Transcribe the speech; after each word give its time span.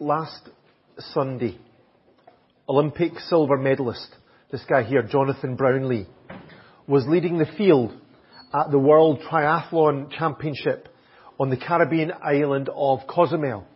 last 0.00 0.48
Sunday, 1.12 1.58
Olympic 2.68 3.18
silver 3.18 3.56
medalist, 3.56 4.08
this 4.52 4.64
guy 4.68 4.84
here, 4.84 5.02
Jonathan 5.02 5.56
Brownlee, 5.56 6.06
was 6.86 7.04
leading 7.08 7.38
the 7.38 7.46
field 7.56 7.92
at 8.54 8.70
the 8.70 8.78
World 8.78 9.20
Triathlon 9.28 10.10
Championship 10.10 10.88
on 11.38 11.50
the 11.50 11.56
Caribbean 11.56 12.12
island 12.22 12.70
of 12.72 13.00
Cozumel. 13.08 13.66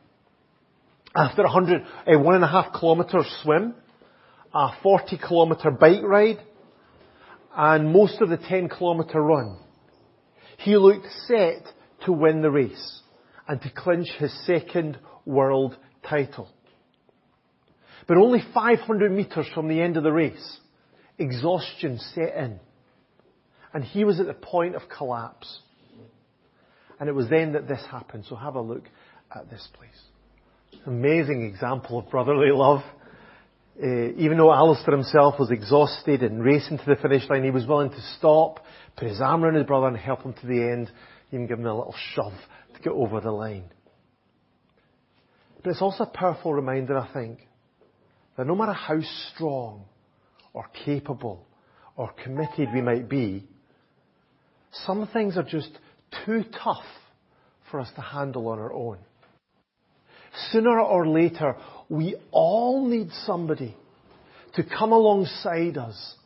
After 1.15 1.43
a 1.43 1.51
hundred, 1.51 1.83
a 2.07 2.19
one 2.19 2.37
and 2.37 2.45
a 2.45 2.49
half 2.49 2.73
kilometre 2.79 3.25
swim, 3.43 3.75
a 4.55 4.69
40 4.83 5.19
kilometre 5.19 5.73
bike 5.73 6.03
ride, 6.03 6.39
and 7.55 7.93
most 7.93 8.21
of 8.21 8.29
the 8.29 8.39
10 8.39 8.69
kilometre 8.69 9.21
run, 9.21 9.59
he 10.59 10.77
looked 10.77 11.07
set 11.27 11.65
to 12.07 12.13
win 12.13 12.43
the 12.43 12.51
race 12.51 13.01
and 13.49 13.61
to 13.61 13.71
clinch 13.71 14.09
his 14.19 14.33
second 14.47 14.99
world 15.27 15.77
title. 16.09 16.49
But 18.07 18.17
only 18.17 18.41
500 18.53 19.13
metres 19.13 19.47
from 19.55 19.69
the 19.69 19.81
end 19.81 19.97
of 19.97 20.03
the 20.03 20.13
race, 20.13 20.59
exhaustion 21.19 21.99
set 22.15 22.35
in. 22.35 22.61
And 23.73 23.85
he 23.85 24.05
was 24.05 24.21
at 24.21 24.27
the 24.27 24.35
point 24.35 24.75
of 24.75 24.83
collapse. 24.95 25.61
And 27.01 27.09
it 27.09 27.15
was 27.15 27.29
then 27.29 27.53
that 27.53 27.69
this 27.69 27.83
happened. 27.91 28.25
So 28.29 28.37
have 28.37 28.55
a 28.55 28.61
look 28.61 28.85
at 29.35 29.51
this, 29.51 29.67
please. 29.75 30.83
Amazing 30.87 31.45
example 31.45 31.99
of 31.99 32.11
brotherly 32.11 32.51
love. 32.51 32.83
Uh, 33.83 34.13
even 34.17 34.37
though 34.37 34.53
Alistair 34.53 34.95
himself 34.95 35.37
was 35.39 35.51
exhausted 35.51 36.23
and 36.23 36.45
racing 36.45 36.79
to 36.79 36.85
the 36.85 36.97
finish 36.97 37.29
line, 37.31 37.43
he 37.43 37.51
was 37.51 37.67
willing 37.67 37.91
to 37.91 38.01
stop, 38.19 38.61
put 38.97 39.09
his 39.09 39.21
arm 39.21 39.43
around 39.43 39.55
his 39.55 39.65
brother 39.65 39.87
and 39.87 39.97
help 39.97 40.23
him 40.23 40.35
to 40.35 40.47
the 40.47 40.63
end, 40.63 40.91
even 41.31 41.47
give 41.47 41.59
him 41.59 41.67
a 41.67 41.75
little 41.75 41.95
shove 42.15 42.35
to 42.75 42.81
get 42.83 42.93
over 42.93 43.21
the 43.21 43.31
line. 43.31 43.65
But 45.63 45.71
it's 45.71 45.83
also 45.83 46.05
a 46.05 46.07
powerful 46.07 46.53
reminder, 46.55 46.99
I 46.99 47.13
think, 47.13 47.39
that 48.37 48.47
no 48.47 48.57
matter 48.57 48.73
how 48.73 48.99
strong 49.33 49.85
or 50.53 50.67
capable 50.85 51.47
or 51.97 52.13
committed 52.25 52.69
we 52.75 52.81
might 52.81 53.09
be, 53.09 53.47
some 54.73 55.07
things 55.13 55.37
are 55.37 55.43
just 55.43 55.71
too 56.25 56.45
tough 56.63 56.85
for 57.71 57.81
us 57.81 57.91
to 57.95 58.01
handle 58.01 58.49
on 58.49 58.59
our 58.59 58.73
own. 58.73 58.99
Sooner 60.51 60.81
or 60.81 61.07
later, 61.07 61.57
we 61.89 62.17
all 62.31 62.87
need 62.87 63.11
somebody 63.27 63.77
to 64.55 64.65
come 64.65 64.93
alongside 64.93 65.77
us 65.77 66.17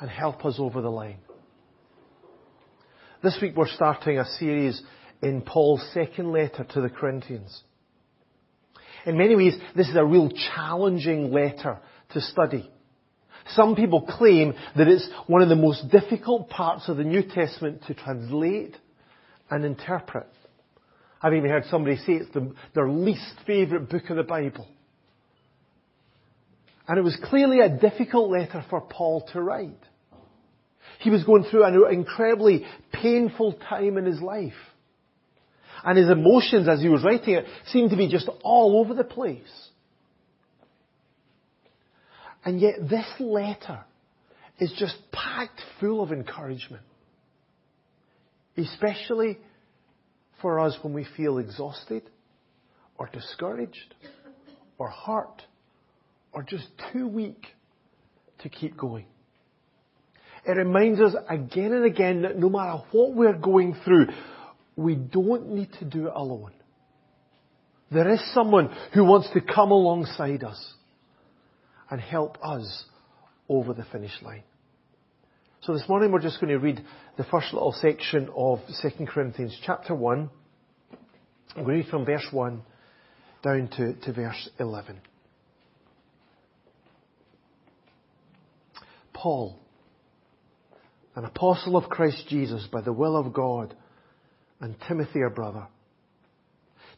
and 0.00 0.10
help 0.10 0.44
us 0.44 0.56
over 0.58 0.80
the 0.80 0.90
line. 0.90 1.18
This 3.22 3.38
week 3.42 3.56
we're 3.56 3.68
starting 3.68 4.18
a 4.18 4.24
series 4.24 4.80
in 5.22 5.42
Paul's 5.42 5.84
second 5.92 6.30
letter 6.30 6.64
to 6.72 6.80
the 6.80 6.90
Corinthians. 6.90 7.62
In 9.08 9.16
many 9.16 9.34
ways, 9.34 9.54
this 9.74 9.88
is 9.88 9.96
a 9.96 10.04
real 10.04 10.28
challenging 10.54 11.32
letter 11.32 11.78
to 12.10 12.20
study. 12.20 12.70
Some 13.52 13.74
people 13.74 14.02
claim 14.02 14.52
that 14.76 14.86
it's 14.86 15.08
one 15.26 15.40
of 15.40 15.48
the 15.48 15.56
most 15.56 15.88
difficult 15.90 16.50
parts 16.50 16.90
of 16.90 16.98
the 16.98 17.04
New 17.04 17.22
Testament 17.22 17.84
to 17.86 17.94
translate 17.94 18.76
and 19.48 19.64
interpret. 19.64 20.28
I've 21.22 21.32
even 21.32 21.48
heard 21.48 21.64
somebody 21.70 21.96
say 21.96 22.12
it's 22.16 22.34
the, 22.34 22.52
their 22.74 22.90
least 22.90 23.32
favourite 23.46 23.88
book 23.88 24.10
of 24.10 24.18
the 24.18 24.24
Bible. 24.24 24.68
And 26.86 26.98
it 26.98 27.02
was 27.02 27.16
clearly 27.24 27.60
a 27.60 27.78
difficult 27.78 28.30
letter 28.30 28.62
for 28.68 28.82
Paul 28.82 29.26
to 29.32 29.40
write. 29.40 29.80
He 31.00 31.08
was 31.08 31.24
going 31.24 31.44
through 31.44 31.64
an 31.64 31.82
incredibly 31.90 32.66
painful 32.92 33.54
time 33.70 33.96
in 33.96 34.04
his 34.04 34.20
life. 34.20 34.52
And 35.84 35.96
his 35.98 36.10
emotions 36.10 36.68
as 36.68 36.80
he 36.80 36.88
was 36.88 37.04
writing 37.04 37.34
it 37.34 37.46
seemed 37.66 37.90
to 37.90 37.96
be 37.96 38.08
just 38.08 38.28
all 38.42 38.80
over 38.80 38.94
the 38.94 39.04
place. 39.04 39.68
And 42.44 42.60
yet 42.60 42.76
this 42.88 43.06
letter 43.18 43.84
is 44.58 44.72
just 44.78 44.96
packed 45.12 45.60
full 45.80 46.02
of 46.02 46.12
encouragement. 46.12 46.82
Especially 48.56 49.38
for 50.40 50.60
us 50.60 50.76
when 50.82 50.92
we 50.92 51.06
feel 51.16 51.38
exhausted 51.38 52.02
or 52.96 53.08
discouraged 53.12 53.94
or 54.78 54.90
hurt 54.90 55.42
or 56.32 56.42
just 56.42 56.66
too 56.92 57.06
weak 57.06 57.46
to 58.40 58.48
keep 58.48 58.76
going. 58.76 59.06
It 60.46 60.52
reminds 60.52 61.00
us 61.00 61.14
again 61.28 61.72
and 61.72 61.84
again 61.84 62.22
that 62.22 62.38
no 62.38 62.48
matter 62.48 62.82
what 62.92 63.14
we're 63.14 63.36
going 63.36 63.76
through, 63.84 64.06
we 64.78 64.94
don't 64.94 65.50
need 65.50 65.72
to 65.80 65.84
do 65.84 66.06
it 66.06 66.12
alone. 66.14 66.52
There 67.90 68.08
is 68.12 68.22
someone 68.32 68.70
who 68.94 69.04
wants 69.04 69.28
to 69.34 69.40
come 69.40 69.72
alongside 69.72 70.44
us 70.44 70.74
and 71.90 72.00
help 72.00 72.38
us 72.44 72.84
over 73.48 73.74
the 73.74 73.84
finish 73.90 74.12
line. 74.22 74.44
So 75.62 75.72
this 75.72 75.82
morning 75.88 76.12
we're 76.12 76.20
just 76.20 76.40
going 76.40 76.52
to 76.52 76.60
read 76.60 76.80
the 77.16 77.24
first 77.24 77.52
little 77.52 77.72
section 77.72 78.28
of 78.36 78.60
2 78.80 79.06
Corinthians 79.06 79.58
chapter 79.66 79.96
1. 79.96 80.30
I'm 81.56 81.64
going 81.64 81.66
to 81.66 81.72
read 81.72 81.90
from 81.90 82.04
verse 82.04 82.26
1 82.30 82.62
down 83.42 83.68
to, 83.78 83.94
to 83.94 84.12
verse 84.12 84.48
11. 84.60 85.00
Paul, 89.12 89.58
an 91.16 91.24
apostle 91.24 91.76
of 91.76 91.90
Christ 91.90 92.26
Jesus 92.28 92.68
by 92.70 92.80
the 92.80 92.92
will 92.92 93.16
of 93.16 93.32
God, 93.32 93.74
and 94.60 94.74
Timothy, 94.86 95.22
our 95.22 95.30
brother, 95.30 95.66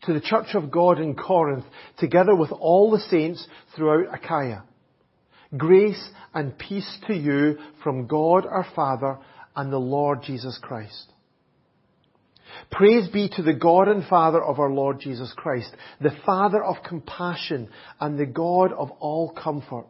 to 0.03 0.13
the 0.13 0.21
church 0.21 0.55
of 0.55 0.71
God 0.71 0.99
in 0.99 1.15
Corinth, 1.15 1.65
together 1.99 2.35
with 2.35 2.51
all 2.53 2.91
the 2.91 3.01
saints 3.11 3.47
throughout 3.75 4.15
Achaia. 4.15 4.65
Grace 5.57 6.11
and 6.33 6.57
peace 6.59 6.99
to 7.07 7.15
you 7.15 7.59
from 7.83 8.07
God 8.07 8.47
our 8.47 8.67
Father 8.75 9.19
and 9.55 9.73
the 9.73 9.79
Lord 9.79 10.23
Jesus 10.23 10.59
Christ. 10.63 11.13
Praise 12.71 13.09
be 13.09 13.29
to 13.37 13.43
the 13.43 13.53
God 13.53 13.89
and 13.89 14.07
Father 14.07 14.43
of 14.43 14.59
our 14.59 14.71
Lord 14.71 15.01
Jesus 15.01 15.33
Christ, 15.37 15.71
the 16.01 16.17
Father 16.25 16.63
of 16.63 16.77
compassion 16.87 17.69
and 18.01 18.19
the 18.19 18.27
God 18.27 18.73
of 18.73 18.91
all 19.01 19.33
comfort, 19.33 19.87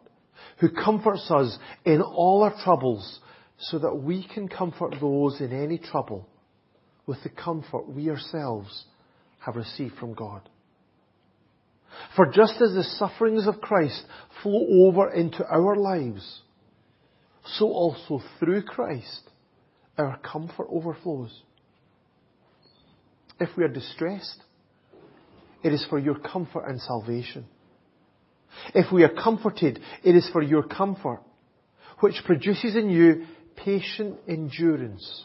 who 0.58 0.70
comforts 0.70 1.30
us 1.30 1.56
in 1.84 2.02
all 2.02 2.42
our 2.42 2.54
troubles 2.64 3.20
so 3.58 3.78
that 3.78 3.94
we 3.94 4.26
can 4.26 4.48
comfort 4.48 4.94
those 5.00 5.40
in 5.40 5.52
any 5.52 5.78
trouble 5.78 6.26
with 7.10 7.24
the 7.24 7.28
comfort 7.28 7.88
we 7.88 8.08
ourselves 8.08 8.84
have 9.40 9.56
received 9.56 9.96
from 9.96 10.14
God. 10.14 10.48
For 12.14 12.26
just 12.26 12.62
as 12.62 12.72
the 12.72 12.84
sufferings 12.84 13.48
of 13.48 13.60
Christ 13.60 14.00
flow 14.44 14.64
over 14.86 15.10
into 15.10 15.44
our 15.44 15.74
lives, 15.74 16.42
so 17.44 17.66
also 17.66 18.22
through 18.38 18.62
Christ 18.62 19.22
our 19.98 20.18
comfort 20.18 20.68
overflows. 20.70 21.36
If 23.40 23.56
we 23.56 23.64
are 23.64 23.68
distressed, 23.68 24.44
it 25.64 25.72
is 25.72 25.84
for 25.90 25.98
your 25.98 26.20
comfort 26.20 26.68
and 26.68 26.80
salvation. 26.80 27.44
If 28.72 28.92
we 28.92 29.02
are 29.02 29.12
comforted, 29.12 29.80
it 30.04 30.14
is 30.14 30.30
for 30.32 30.42
your 30.42 30.62
comfort, 30.62 31.22
which 31.98 32.22
produces 32.24 32.76
in 32.76 32.88
you 32.88 33.26
patient 33.56 34.16
endurance 34.28 35.24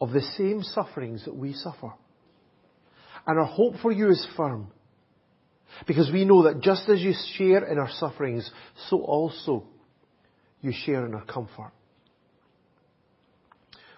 of 0.00 0.12
the 0.12 0.22
same 0.22 0.62
sufferings 0.62 1.24
that 1.24 1.34
we 1.34 1.52
suffer. 1.52 1.92
And 3.26 3.38
our 3.38 3.46
hope 3.46 3.74
for 3.82 3.92
you 3.92 4.10
is 4.10 4.26
firm. 4.36 4.68
Because 5.86 6.10
we 6.12 6.24
know 6.24 6.44
that 6.44 6.60
just 6.60 6.88
as 6.88 7.00
you 7.00 7.12
share 7.36 7.64
in 7.70 7.78
our 7.78 7.90
sufferings, 7.90 8.50
so 8.88 9.02
also 9.02 9.64
you 10.60 10.72
share 10.72 11.06
in 11.06 11.14
our 11.14 11.24
comfort. 11.24 11.72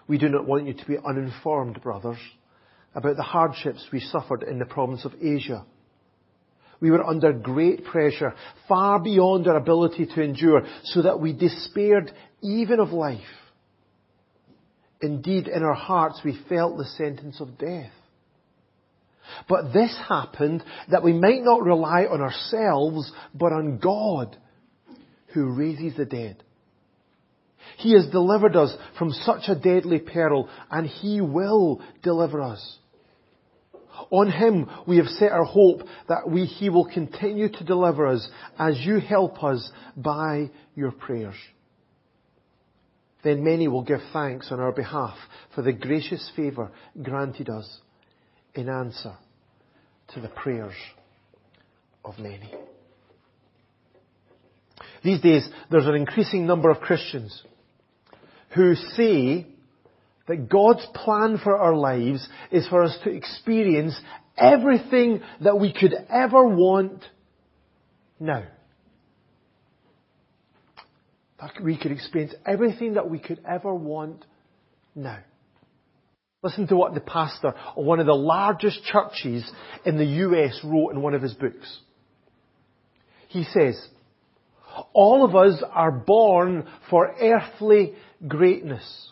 We 0.07 0.17
do 0.17 0.27
not 0.27 0.45
want 0.45 0.67
you 0.67 0.73
to 0.73 0.85
be 0.85 0.97
uninformed, 0.97 1.81
brothers, 1.81 2.17
about 2.93 3.15
the 3.15 3.23
hardships 3.23 3.87
we 3.93 4.01
suffered 4.01 4.43
in 4.43 4.59
the 4.59 4.65
province 4.65 5.05
of 5.05 5.13
Asia. 5.21 5.65
We 6.81 6.91
were 6.91 7.05
under 7.05 7.31
great 7.31 7.85
pressure, 7.85 8.33
far 8.67 8.99
beyond 8.99 9.47
our 9.47 9.55
ability 9.55 10.07
to 10.07 10.21
endure, 10.21 10.63
so 10.83 11.03
that 11.03 11.19
we 11.19 11.31
despaired 11.31 12.11
even 12.41 12.79
of 12.79 12.89
life. 12.89 13.21
Indeed, 15.01 15.47
in 15.47 15.63
our 15.63 15.73
hearts 15.73 16.21
we 16.23 16.39
felt 16.47 16.77
the 16.77 16.85
sentence 16.85 17.39
of 17.39 17.57
death. 17.57 17.91
But 19.47 19.73
this 19.73 19.95
happened 20.07 20.63
that 20.89 21.03
we 21.03 21.13
might 21.13 21.41
not 21.41 21.63
rely 21.63 22.05
on 22.05 22.21
ourselves, 22.21 23.11
but 23.33 23.53
on 23.53 23.79
God, 23.79 24.37
who 25.33 25.53
raises 25.53 25.95
the 25.97 26.05
dead. 26.05 26.43
He 27.77 27.93
has 27.93 28.07
delivered 28.07 28.55
us 28.55 28.75
from 28.97 29.11
such 29.11 29.43
a 29.47 29.55
deadly 29.55 29.99
peril, 29.99 30.49
and 30.69 30.85
He 30.85 31.21
will 31.21 31.81
deliver 32.03 32.41
us. 32.41 32.77
On 34.09 34.29
Him 34.29 34.69
we 34.87 34.97
have 34.97 35.07
set 35.07 35.31
our 35.31 35.45
hope 35.45 35.81
that 36.09 36.29
we, 36.29 36.45
He 36.45 36.69
will 36.69 36.85
continue 36.85 37.49
to 37.49 37.63
deliver 37.63 38.07
us 38.07 38.27
as 38.59 38.79
you 38.79 38.99
help 38.99 39.43
us 39.43 39.71
by 39.95 40.49
your 40.75 40.91
prayers. 40.91 41.35
Then 43.23 43.43
many 43.43 43.67
will 43.67 43.83
give 43.83 43.99
thanks 44.13 44.51
on 44.51 44.59
our 44.59 44.71
behalf 44.71 45.15
for 45.53 45.61
the 45.61 45.73
gracious 45.73 46.31
favour 46.35 46.71
granted 47.01 47.49
us 47.49 47.79
in 48.55 48.67
answer 48.67 49.13
to 50.13 50.19
the 50.19 50.27
prayers 50.27 50.75
of 52.03 52.17
many. 52.17 52.51
These 55.03 55.21
days, 55.21 55.47
there's 55.69 55.87
an 55.87 55.95
increasing 55.95 56.45
number 56.45 56.69
of 56.69 56.79
Christians 56.79 57.43
who 58.55 58.75
say 58.75 59.47
that 60.27 60.49
God's 60.49 60.85
plan 60.93 61.39
for 61.43 61.57
our 61.57 61.75
lives 61.75 62.27
is 62.51 62.67
for 62.67 62.83
us 62.83 62.97
to 63.03 63.09
experience 63.09 63.99
everything 64.37 65.21
that 65.41 65.59
we 65.59 65.73
could 65.73 65.93
ever 66.09 66.47
want 66.47 67.03
now. 68.19 68.43
That 71.41 71.61
we 71.61 71.77
could 71.77 71.91
experience 71.91 72.35
everything 72.45 72.93
that 72.93 73.09
we 73.09 73.19
could 73.19 73.39
ever 73.49 73.73
want 73.73 74.23
now. 74.95 75.19
Listen 76.43 76.67
to 76.67 76.75
what 76.75 76.93
the 76.93 77.01
pastor 77.01 77.53
of 77.75 77.83
one 77.83 77.99
of 77.99 78.05
the 78.05 78.13
largest 78.13 78.83
churches 78.83 79.49
in 79.85 79.97
the 79.97 80.05
US 80.05 80.59
wrote 80.63 80.91
in 80.91 81.01
one 81.01 81.13
of 81.13 81.21
his 81.21 81.33
books. 81.33 81.79
He 83.27 83.43
says, 83.43 83.79
all 84.93 85.25
of 85.25 85.35
us 85.35 85.61
are 85.71 85.91
born 85.91 86.67
for 86.89 87.13
earthly 87.19 87.93
greatness. 88.27 89.09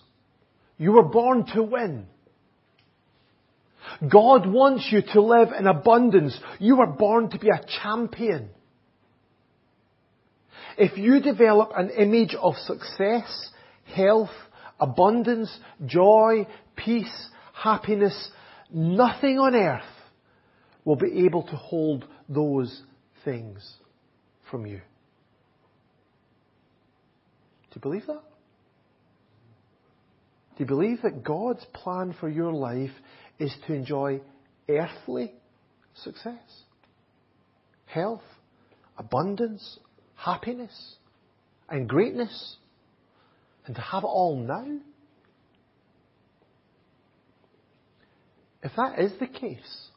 You 0.78 0.94
were 0.94 1.04
born 1.04 1.46
to 1.54 1.64
win. 1.64 2.08
God 4.02 4.48
wants 4.48 4.88
you 4.92 5.02
to 5.14 5.22
live 5.22 5.50
in 5.58 5.68
abundance. 5.68 6.38
You 6.60 6.78
were 6.78 6.88
born 6.88 7.30
to 7.32 7.40
be 7.40 7.50
a 7.50 7.66
champion. 7.82 8.50
If 10.82 10.98
you 10.98 11.20
develop 11.20 11.72
an 11.76 11.90
image 11.90 12.34
of 12.42 12.56
success, 12.56 13.50
health, 13.94 14.30
abundance, 14.80 15.54
joy, 15.86 16.48
peace, 16.78 17.28
happiness, 17.54 18.32
nothing 18.72 19.40
on 19.40 19.56
earth 19.56 19.84
will 20.86 20.96
be 20.96 21.26
able 21.26 21.44
to 21.44 21.56
hold 21.58 22.06
those 22.30 22.82
things 23.26 23.74
from 24.50 24.66
you. 24.66 24.78
Do 27.72 27.76
you 27.76 27.82
believe 27.82 28.08
that? 28.08 28.24
Do 30.56 30.64
you 30.64 30.66
believe 30.66 31.02
that 31.04 31.26
God's 31.26 31.66
plan 31.74 32.16
for 32.22 32.30
your 32.30 32.54
life 32.54 32.94
is 33.38 33.54
to 33.68 33.74
enjoy 33.74 34.22
earthly 34.70 35.34
success, 35.94 36.40
health, 37.86 38.24
abundance, 38.98 39.78
happiness, 40.20 40.96
and 41.70 41.88
greatness, 41.88 42.58
and 43.66 43.76
to 43.76 43.82
have 43.82 44.04
it 44.04 44.08
all 44.08 44.36
now? 44.36 44.80
If 48.62 48.72
that 48.76 49.00
is 49.00 49.14
the 49.20 49.28
case, 49.28 49.88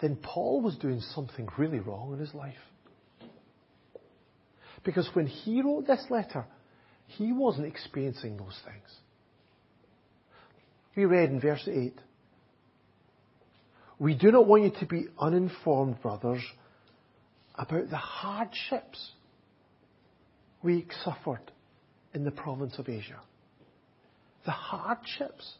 then 0.00 0.16
Paul 0.16 0.60
was 0.60 0.76
doing 0.76 1.00
something 1.00 1.48
really 1.56 1.78
wrong 1.78 2.12
in 2.12 2.18
his 2.18 2.34
life. 2.34 2.54
Because 4.84 5.08
when 5.14 5.26
he 5.26 5.62
wrote 5.62 5.86
this 5.86 6.04
letter, 6.10 6.44
he 7.06 7.32
wasn't 7.32 7.66
experiencing 7.66 8.36
those 8.36 8.58
things. 8.64 8.98
We 10.94 11.06
read 11.06 11.30
in 11.30 11.40
verse 11.40 11.66
8, 11.66 11.94
We 13.98 14.14
do 14.14 14.30
not 14.30 14.46
want 14.46 14.64
you 14.64 14.72
to 14.80 14.86
be 14.86 15.06
uninformed, 15.18 16.02
brothers, 16.02 16.42
about 17.56 17.90
the 17.90 17.96
hardships 17.96 19.12
we 20.62 20.86
suffered 21.04 21.52
in 22.14 22.24
the 22.24 22.30
province 22.30 22.78
of 22.78 22.88
Asia. 22.88 23.20
The 24.44 24.52
hardships. 24.52 25.54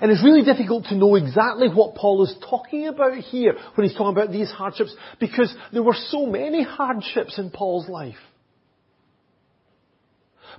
And 0.00 0.10
it's 0.10 0.24
really 0.24 0.44
difficult 0.44 0.86
to 0.86 0.96
know 0.96 1.14
exactly 1.14 1.68
what 1.68 1.94
Paul 1.94 2.22
is 2.24 2.34
talking 2.48 2.88
about 2.88 3.18
here 3.18 3.56
when 3.74 3.86
he's 3.86 3.96
talking 3.96 4.16
about 4.16 4.32
these 4.32 4.50
hardships 4.50 4.94
because 5.20 5.54
there 5.72 5.82
were 5.82 5.96
so 6.08 6.26
many 6.26 6.62
hardships 6.62 7.38
in 7.38 7.50
Paul's 7.50 7.88
life. 7.88 8.16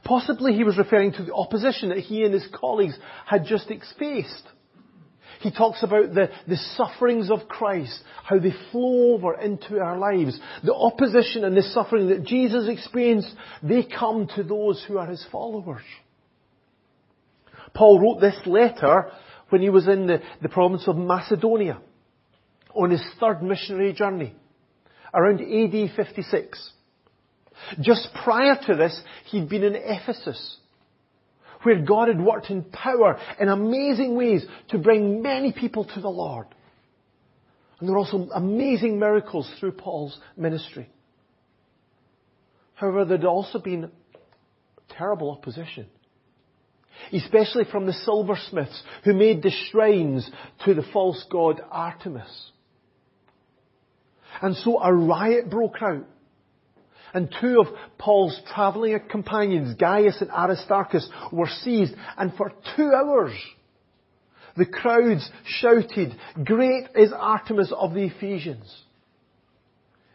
Possibly 0.03 0.53
he 0.53 0.63
was 0.63 0.77
referring 0.77 1.13
to 1.13 1.23
the 1.23 1.33
opposition 1.33 1.89
that 1.89 1.99
he 1.99 2.23
and 2.23 2.33
his 2.33 2.47
colleagues 2.53 2.97
had 3.25 3.45
just 3.45 3.71
faced. 3.97 4.43
He 5.41 5.51
talks 5.51 5.83
about 5.83 6.13
the, 6.13 6.29
the 6.47 6.57
sufferings 6.75 7.29
of 7.29 7.47
Christ, 7.47 7.99
how 8.23 8.39
they 8.39 8.53
flow 8.71 9.13
over 9.13 9.39
into 9.39 9.79
our 9.79 9.97
lives. 9.97 10.39
The 10.63 10.73
opposition 10.73 11.43
and 11.43 11.55
the 11.55 11.61
suffering 11.61 12.09
that 12.09 12.23
Jesus 12.23 12.67
experienced, 12.67 13.33
they 13.61 13.83
come 13.83 14.27
to 14.35 14.43
those 14.43 14.83
who 14.87 14.97
are 14.97 15.07
his 15.07 15.25
followers. 15.31 15.83
Paul 17.73 17.99
wrote 17.99 18.21
this 18.21 18.39
letter 18.45 19.11
when 19.49 19.61
he 19.61 19.69
was 19.69 19.87
in 19.87 20.07
the, 20.07 20.21
the 20.41 20.49
province 20.49 20.87
of 20.87 20.95
Macedonia 20.95 21.79
on 22.73 22.89
his 22.89 23.03
third 23.19 23.43
missionary 23.43 23.93
journey 23.93 24.35
around 25.13 25.41
AD 25.41 25.95
56. 25.95 26.71
Just 27.81 28.09
prior 28.23 28.57
to 28.67 28.75
this, 28.75 28.99
he'd 29.25 29.49
been 29.49 29.63
in 29.63 29.75
Ephesus, 29.75 30.57
where 31.65 31.81
God 31.81 32.07
had 32.07 32.21
worked 32.21 32.49
in 32.49 32.63
power 32.63 33.19
in 33.39 33.49
amazing 33.49 34.15
ways 34.15 34.45
to 34.69 34.77
bring 34.77 35.21
many 35.21 35.51
people 35.51 35.85
to 35.85 35.99
the 35.99 36.09
Lord. 36.09 36.47
And 37.79 37.89
there 37.89 37.93
were 37.93 37.99
also 37.99 38.29
amazing 38.33 38.99
miracles 38.99 39.51
through 39.59 39.73
Paul's 39.73 40.17
ministry. 40.37 40.89
However, 42.75 43.05
there'd 43.05 43.25
also 43.25 43.59
been 43.59 43.91
terrible 44.89 45.31
opposition 45.31 45.87
especially 47.11 47.65
from 47.71 47.85
the 47.85 47.93
silversmiths 47.93 48.81
who 49.03 49.13
made 49.13 49.43
the 49.43 49.51
shrines 49.69 50.29
to 50.65 50.73
the 50.73 50.85
false 50.93 51.23
god 51.29 51.61
Artemis. 51.69 52.51
And 54.41 54.55
so 54.55 54.81
a 54.81 54.93
riot 54.93 55.49
broke 55.49 55.81
out. 55.81 56.05
And 57.15 57.33
two 57.39 57.61
of 57.61 57.67
Paul's 57.97 58.37
travelling 58.53 58.99
companions, 59.09 59.75
Gaius 59.75 60.19
and 60.19 60.29
Aristarchus, 60.29 61.09
were 61.31 61.47
seized. 61.47 61.93
And 62.17 62.33
for 62.35 62.51
two 62.75 62.91
hours, 62.93 63.31
the 64.57 64.65
crowds 64.65 65.31
shouted, 65.45 66.13
Great 66.43 66.87
is 66.93 67.13
Artemis 67.17 67.71
of 67.73 67.93
the 67.93 68.03
Ephesians. 68.03 68.69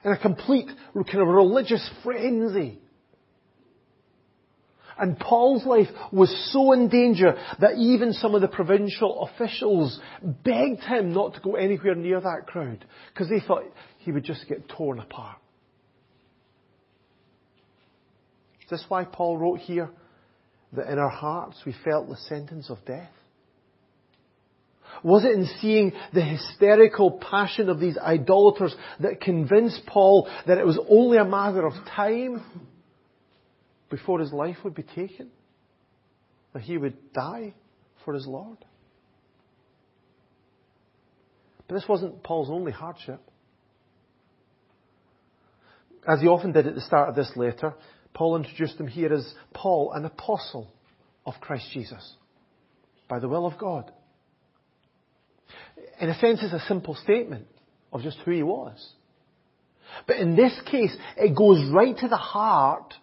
In 0.05 0.13
a 0.13 0.19
complete 0.19 0.69
kind 0.95 1.23
of 1.23 1.29
religious 1.29 1.89
frenzy. 2.05 2.79
And 4.99 5.19
Paul's 5.19 5.65
life 5.65 5.89
was 6.13 6.53
so 6.53 6.73
in 6.73 6.91
danger 6.91 7.35
that 7.61 7.79
even 7.79 8.13
some 8.13 8.35
of 8.35 8.43
the 8.43 8.49
provincial 8.49 9.27
officials 9.27 9.99
begged 10.23 10.83
him 10.83 11.15
not 11.15 11.33
to 11.33 11.41
go 11.41 11.55
anywhere 11.55 11.95
near 11.95 12.21
that 12.21 12.47
crowd 12.47 12.85
because 13.09 13.31
they 13.31 13.41
thought 13.41 13.65
he 14.01 14.13
would 14.13 14.25
just 14.25 14.47
get 14.47 14.69
torn 14.69 14.99
apart. 14.99 15.39
Is 18.71 18.79
this 18.79 18.87
why 18.89 19.05
Paul 19.05 19.37
wrote 19.37 19.59
here 19.59 19.91
that 20.75 20.89
in 20.89 20.99
our 20.99 21.11
hearts 21.11 21.57
we 21.67 21.75
felt 21.85 22.09
the 22.09 22.17
sentence 22.17 22.71
of 22.71 22.79
death? 22.87 23.11
Was 25.03 25.25
it 25.25 25.33
in 25.33 25.47
seeing 25.61 25.93
the 26.15 26.23
hysterical 26.23 27.11
passion 27.11 27.69
of 27.69 27.81
these 27.81 27.99
idolaters 27.99 28.75
that 29.01 29.21
convinced 29.21 29.83
Paul 29.87 30.29
that 30.47 30.59
it 30.59 30.67
was 30.67 30.79
only 30.89 31.19
a 31.19 31.25
matter 31.25 31.67
of 31.67 31.73
time 31.97 32.45
before 33.89 34.21
his 34.21 34.33
life 34.33 34.59
would 34.63 34.77
be 34.77 34.85
taken, 34.85 35.31
that 36.53 36.63
he 36.63 36.79
would 36.79 37.13
die 37.13 37.55
for 38.05 38.15
his 38.15 38.27
Lord. 38.27 38.59
But 41.67 41.75
this 41.75 41.89
wasn't 41.89 42.23
Paul's 42.23 42.51
only 42.51 42.71
hardship. 42.71 43.21
As 46.07 46.21
he 46.21 46.29
often 46.29 46.53
did 46.53 46.69
at 46.69 46.77
the 46.77 46.81
start 46.81 47.09
of 47.09 47.17
this 47.17 47.33
letter, 47.35 47.75
Paul 48.15 48.37
introduced 48.37 48.79
him 48.79 48.89
here 48.89 49.13
as 49.13 49.33
Paul, 49.55 49.93
an 49.93 50.05
apostle 50.05 50.73
of 51.25 51.35
Christ 51.41 51.67
Jesus, 51.73 52.15
by 53.09 53.19
the 53.19 53.29
will 53.29 53.47
of 53.47 53.59
God. 53.59 53.91
In 56.01 56.09
a 56.09 56.19
sense, 56.19 56.41
it's 56.43 56.53
a 56.53 56.67
simple 56.67 56.95
statement 56.95 57.47
of 57.93 58.03
just 58.03 58.19
who 58.25 58.31
he 58.31 58.43
was. 58.43 58.93
But 60.07 60.17
in 60.17 60.37
this 60.37 60.59
case, 60.71 60.95
it 61.17 61.37
goes 61.37 61.71
right 61.73 61.97
to 61.99 62.09
the 62.09 62.17
heart 62.17 62.95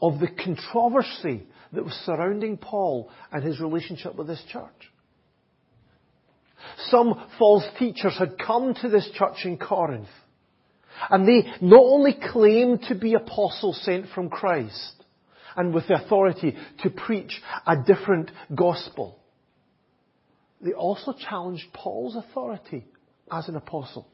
of 0.00 0.20
the 0.20 0.28
controversy 0.28 1.46
that 1.72 1.84
was 1.84 1.92
surrounding 2.04 2.56
Paul 2.56 3.10
and 3.32 3.42
his 3.42 3.60
relationship 3.60 4.14
with 4.14 4.26
this 4.26 4.42
church. 4.50 4.90
Some 6.88 7.28
false 7.38 7.64
teachers 7.78 8.16
had 8.18 8.38
come 8.38 8.74
to 8.74 8.88
this 8.88 9.08
church 9.14 9.44
in 9.44 9.58
Corinth 9.58 10.08
and 11.10 11.26
they 11.26 11.50
not 11.60 11.82
only 11.82 12.14
claimed 12.14 12.82
to 12.88 12.94
be 12.94 13.14
apostles 13.14 13.80
sent 13.84 14.06
from 14.14 14.30
Christ 14.30 14.92
and 15.56 15.74
with 15.74 15.86
the 15.88 16.02
authority 16.02 16.56
to 16.82 16.90
preach 16.90 17.40
a 17.66 17.76
different 17.86 18.30
gospel, 18.54 19.18
they 20.60 20.72
also 20.72 21.12
challenged 21.12 21.72
Paul's 21.72 22.16
authority 22.16 22.86
as 23.30 23.48
an 23.48 23.56
apostle. 23.56 24.08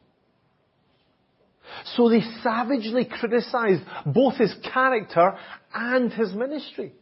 So 1.97 2.09
they 2.09 2.23
savagely 2.43 3.05
criticized 3.05 3.83
both 4.07 4.37
his 4.37 4.55
character 4.73 5.37
and 5.73 6.13
his 6.13 6.33
ministry. 6.35 6.93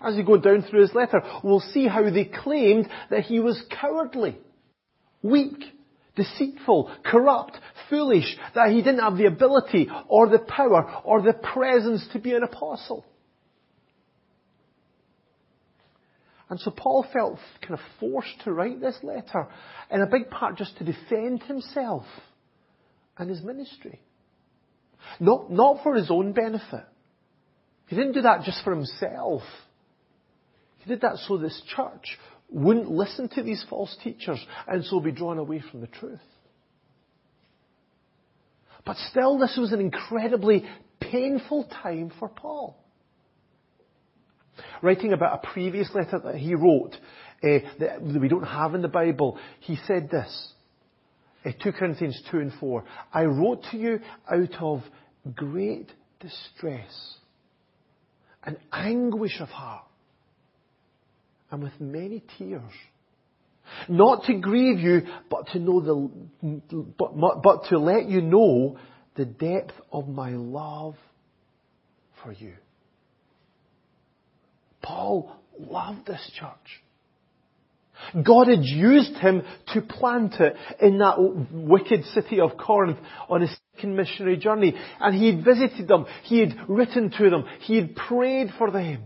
As 0.00 0.16
we 0.16 0.22
go 0.22 0.38
down 0.38 0.62
through 0.62 0.80
his 0.80 0.94
letter, 0.94 1.22
we'll 1.44 1.60
see 1.60 1.86
how 1.86 2.02
they 2.10 2.24
claimed 2.24 2.88
that 3.10 3.24
he 3.24 3.38
was 3.38 3.62
cowardly, 3.70 4.38
weak, 5.22 5.62
deceitful, 6.16 6.90
corrupt, 7.04 7.58
foolish, 7.88 8.36
that 8.54 8.70
he 8.70 8.82
didn't 8.82 9.00
have 9.00 9.16
the 9.16 9.26
ability 9.26 9.88
or 10.08 10.28
the 10.28 10.38
power 10.38 11.00
or 11.04 11.22
the 11.22 11.32
presence 11.32 12.06
to 12.12 12.18
be 12.18 12.34
an 12.34 12.42
apostle. 12.42 13.04
And 16.48 16.58
so 16.58 16.72
Paul 16.72 17.06
felt 17.12 17.38
kind 17.62 17.74
of 17.74 17.80
forced 18.00 18.40
to 18.42 18.52
write 18.52 18.80
this 18.80 18.98
letter, 19.04 19.46
in 19.88 20.00
a 20.00 20.06
big 20.06 20.30
part 20.30 20.56
just 20.56 20.76
to 20.78 20.84
defend 20.84 21.44
himself 21.44 22.04
and 23.16 23.30
his 23.30 23.42
ministry. 23.42 24.00
Not, 25.20 25.50
not 25.50 25.82
for 25.84 25.94
his 25.94 26.10
own 26.10 26.32
benefit. 26.32 26.84
He 27.86 27.96
didn't 27.96 28.12
do 28.12 28.22
that 28.22 28.42
just 28.42 28.64
for 28.64 28.74
himself. 28.74 29.42
He 30.78 30.88
did 30.88 31.02
that 31.02 31.18
so 31.26 31.38
this 31.38 31.60
church 31.74 32.18
wouldn't 32.50 32.90
listen 32.90 33.28
to 33.30 33.42
these 33.42 33.64
false 33.70 33.96
teachers 34.02 34.44
and 34.66 34.84
so 34.84 35.00
be 35.00 35.12
drawn 35.12 35.38
away 35.38 35.62
from 35.70 35.80
the 35.80 35.86
truth. 35.86 36.20
But 38.84 38.96
still, 39.10 39.38
this 39.38 39.56
was 39.56 39.72
an 39.72 39.80
incredibly 39.80 40.64
painful 41.00 41.64
time 41.82 42.12
for 42.18 42.28
Paul. 42.28 42.76
Writing 44.82 45.12
about 45.12 45.44
a 45.44 45.52
previous 45.52 45.90
letter 45.94 46.18
that 46.18 46.36
he 46.36 46.54
wrote 46.54 46.96
uh, 47.42 47.58
that 47.78 48.02
we 48.02 48.28
don't 48.28 48.42
have 48.42 48.74
in 48.74 48.82
the 48.82 48.88
Bible, 48.88 49.38
he 49.60 49.78
said 49.86 50.10
this. 50.10 50.52
Uh, 51.44 51.52
2 51.62 51.72
Corinthians 51.72 52.20
2 52.30 52.38
and 52.38 52.52
4. 52.58 52.84
I 53.12 53.24
wrote 53.24 53.64
to 53.70 53.78
you 53.78 54.00
out 54.30 54.54
of 54.60 54.82
great 55.34 55.90
distress 56.20 57.16
and 58.44 58.58
anguish 58.72 59.40
of 59.40 59.48
heart 59.48 59.84
and 61.50 61.62
with 61.62 61.80
many 61.80 62.22
tears. 62.38 62.62
Not 63.88 64.24
to 64.24 64.34
grieve 64.34 64.80
you, 64.80 65.02
but 65.30 65.48
to 65.48 65.58
know 65.58 65.80
the, 65.80 66.82
but, 66.98 67.42
but 67.42 67.64
to 67.68 67.78
let 67.78 68.06
you 68.08 68.20
know 68.20 68.78
the 69.16 69.24
depth 69.24 69.74
of 69.92 70.08
my 70.08 70.30
love 70.30 70.96
for 72.22 72.32
you. 72.32 72.54
Paul 74.82 75.36
loved 75.58 76.06
this 76.06 76.30
church. 76.34 76.82
God 78.24 78.48
had 78.48 78.64
used 78.64 79.14
him 79.16 79.42
to 79.74 79.82
plant 79.82 80.34
it 80.40 80.54
in 80.80 80.98
that 80.98 81.16
wicked 81.52 82.04
city 82.06 82.40
of 82.40 82.56
Corinth 82.56 82.98
on 83.28 83.42
his 83.42 83.54
second 83.76 83.94
missionary 83.94 84.38
journey. 84.38 84.74
And 84.98 85.14
he 85.14 85.34
had 85.34 85.44
visited 85.44 85.86
them. 85.86 86.06
He 86.24 86.40
had 86.40 86.56
written 86.66 87.10
to 87.18 87.30
them. 87.30 87.44
He 87.60 87.76
had 87.76 87.94
prayed 87.94 88.52
for 88.56 88.70
them. 88.70 89.02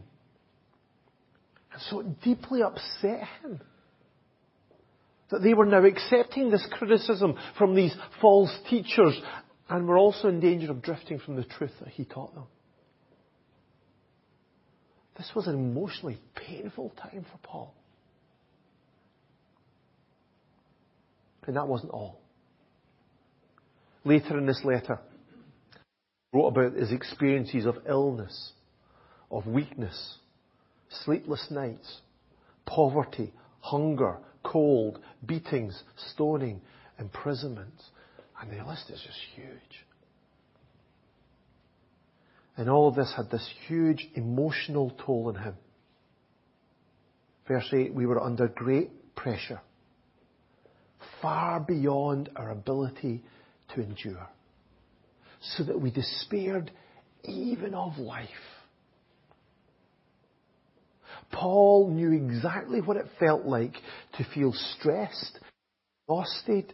And 1.75 1.83
so 1.91 2.01
it 2.01 2.23
deeply 2.23 2.63
upset 2.63 3.27
him 3.43 3.61
that 5.31 5.43
they 5.43 5.55
were 5.55 5.67
now 5.67 5.85
accepting 5.85 6.51
this 6.51 6.67
criticism 6.71 7.35
from 7.59 7.75
these 7.75 7.95
false 8.21 8.57
teachers 8.71 9.21
and 9.69 9.89
were 9.89 9.99
also 9.99 10.29
in 10.29 10.39
danger 10.39 10.71
of 10.71 10.83
drifting 10.83 11.19
from 11.19 11.35
the 11.35 11.43
truth 11.43 11.73
that 11.81 11.89
he 11.89 12.05
taught 12.05 12.33
them. 12.35 12.45
This 15.17 15.31
was 15.35 15.49
an 15.49 15.55
emotionally 15.55 16.21
painful 16.37 16.91
time 16.91 17.27
for 17.31 17.39
Paul. 17.43 17.75
And 21.47 21.57
that 21.57 21.67
wasn't 21.67 21.93
all. 21.93 22.21
Later 24.05 24.39
in 24.39 24.47
this 24.47 24.61
letter, 24.65 25.01
he 26.31 26.39
wrote 26.39 26.49
about 26.49 26.75
his 26.75 26.93
experiences 26.93 27.67
of 27.67 27.79
illness, 27.89 28.53
of 29.31 29.47
weakness, 29.47 30.19
sleepless 31.05 31.47
nights, 31.51 32.01
poverty, 32.67 33.33
hunger, 33.61 34.19
cold, 34.43 34.99
beatings, 35.27 35.83
stoning, 36.13 36.61
imprisonment. 36.99 37.75
And 38.41 38.51
the 38.51 38.65
list 38.65 38.91
is 38.91 39.01
just 39.01 39.19
huge. 39.35 39.85
And 42.57 42.71
all 42.71 42.89
of 42.89 42.95
this 42.95 43.13
had 43.17 43.31
this 43.31 43.49
huge 43.67 44.09
emotional 44.15 44.93
toll 45.05 45.29
on 45.29 45.43
him. 45.43 45.55
Verse 47.49 47.69
8, 47.73 47.93
we 47.93 48.07
were 48.07 48.21
under 48.21 48.49
great 48.49 49.15
pressure, 49.17 49.61
far 51.21 51.61
beyond 51.61 52.31
our 52.37 52.51
ability 52.51 53.23
to 53.75 53.83
endure, 53.83 54.29
so 55.57 55.65
that 55.65 55.79
we 55.79 55.91
despaired 55.91 56.71
even 57.25 57.75
of 57.75 57.99
life. 57.99 58.29
Paul 61.35 61.91
knew 61.91 62.13
exactly 62.13 62.81
what 62.81 62.97
it 62.97 63.07
felt 63.19 63.45
like 63.45 63.75
to 64.17 64.25
feel 64.35 64.53
stressed, 64.53 65.41
exhausted, 66.07 66.73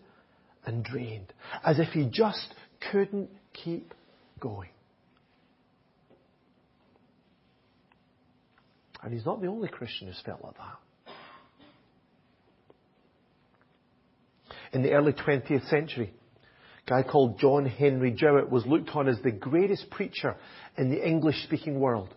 and 0.67 0.85
drained, 0.85 1.33
as 1.64 1.79
if 1.79 1.88
he 1.88 2.05
just 2.11 2.55
couldn't 2.93 3.31
keep 3.55 3.95
going. 4.38 4.69
And 9.02 9.14
he's 9.14 9.25
not 9.25 9.40
the 9.40 9.47
only 9.47 9.69
Christian 9.69 10.09
who's 10.09 10.21
felt 10.26 10.45
like 10.45 10.57
that. 10.59 10.76
In 14.73 14.83
the 14.83 14.93
early 14.93 15.14
20th 15.14 15.69
century, 15.71 16.12
a 16.87 16.90
guy 16.90 17.02
called 17.02 17.38
John 17.38 17.64
Henry 17.64 18.12
Jowett 18.12 18.50
was 18.50 18.67
looked 18.67 18.90
on 18.90 19.09
as 19.09 19.19
the 19.23 19.33
greatest 19.33 19.88
preacher 19.90 20.37
in 20.76 20.90
the 20.90 21.05
English 21.05 21.43
speaking 21.45 21.81
world. 21.81 22.14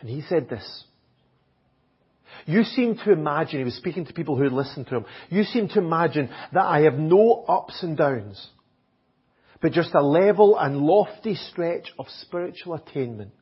And 0.00 0.08
he 0.08 0.22
said 0.22 0.48
this. 0.48 0.84
You 2.46 2.64
seem 2.64 2.96
to 3.04 3.12
imagine, 3.12 3.58
he 3.58 3.64
was 3.64 3.74
speaking 3.74 4.06
to 4.06 4.12
people 4.12 4.36
who 4.36 4.48
listened 4.48 4.86
to 4.88 4.96
him, 4.96 5.04
you 5.28 5.44
seem 5.44 5.68
to 5.68 5.78
imagine 5.78 6.30
that 6.52 6.64
I 6.64 6.82
have 6.82 6.94
no 6.94 7.44
ups 7.48 7.82
and 7.82 7.96
downs, 7.96 8.44
but 9.60 9.72
just 9.72 9.94
a 9.94 10.02
level 10.02 10.58
and 10.58 10.78
lofty 10.78 11.34
stretch 11.34 11.92
of 11.98 12.06
spiritual 12.20 12.74
attainment 12.74 13.32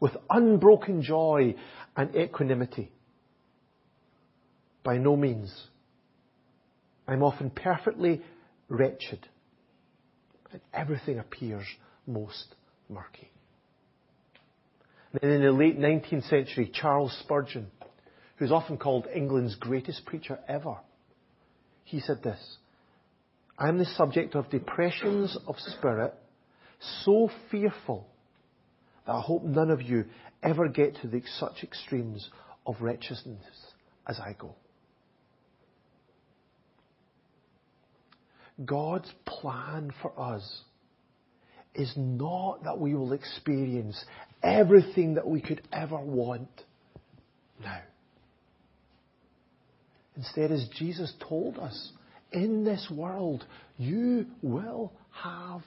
with 0.00 0.16
unbroken 0.30 1.02
joy 1.02 1.54
and 1.96 2.14
equanimity. 2.14 2.92
By 4.84 4.98
no 4.98 5.16
means. 5.16 5.52
I'm 7.08 7.22
often 7.22 7.50
perfectly 7.50 8.22
wretched, 8.68 9.26
and 10.52 10.60
everything 10.72 11.18
appears 11.18 11.64
most 12.06 12.54
murky. 12.88 13.30
Then 15.20 15.30
in 15.30 15.42
the 15.42 15.52
late 15.52 15.78
19th 15.78 16.28
century, 16.28 16.70
Charles 16.72 17.16
Spurgeon, 17.20 17.68
who's 18.36 18.52
often 18.52 18.76
called 18.76 19.06
England's 19.14 19.54
greatest 19.56 20.04
preacher 20.04 20.38
ever, 20.48 20.76
he 21.84 22.00
said 22.00 22.22
this, 22.22 22.58
I 23.58 23.68
am 23.68 23.78
the 23.78 23.84
subject 23.84 24.34
of 24.34 24.50
depressions 24.50 25.36
of 25.46 25.56
spirit 25.58 26.14
so 27.04 27.30
fearful 27.50 28.06
that 29.06 29.12
I 29.12 29.20
hope 29.20 29.44
none 29.44 29.70
of 29.70 29.80
you 29.80 30.04
ever 30.42 30.68
get 30.68 30.96
to 30.96 31.08
the, 31.08 31.22
such 31.38 31.62
extremes 31.62 32.28
of 32.66 32.76
wretchedness 32.80 33.46
as 34.06 34.18
I 34.20 34.34
go. 34.38 34.54
God's 38.64 39.10
plan 39.26 39.92
for 40.00 40.18
us 40.18 40.62
is 41.74 41.92
not 41.96 42.64
that 42.64 42.78
we 42.78 42.94
will 42.94 43.12
experience 43.12 44.02
everything 44.42 45.14
that 45.14 45.26
we 45.26 45.40
could 45.40 45.62
ever 45.72 45.98
want 45.98 46.48
now. 47.62 47.80
Instead, 50.16 50.50
as 50.50 50.66
Jesus 50.78 51.12
told 51.28 51.58
us, 51.58 51.92
in 52.32 52.64
this 52.64 52.88
world, 52.90 53.44
you 53.76 54.26
will 54.42 54.92
have 55.10 55.62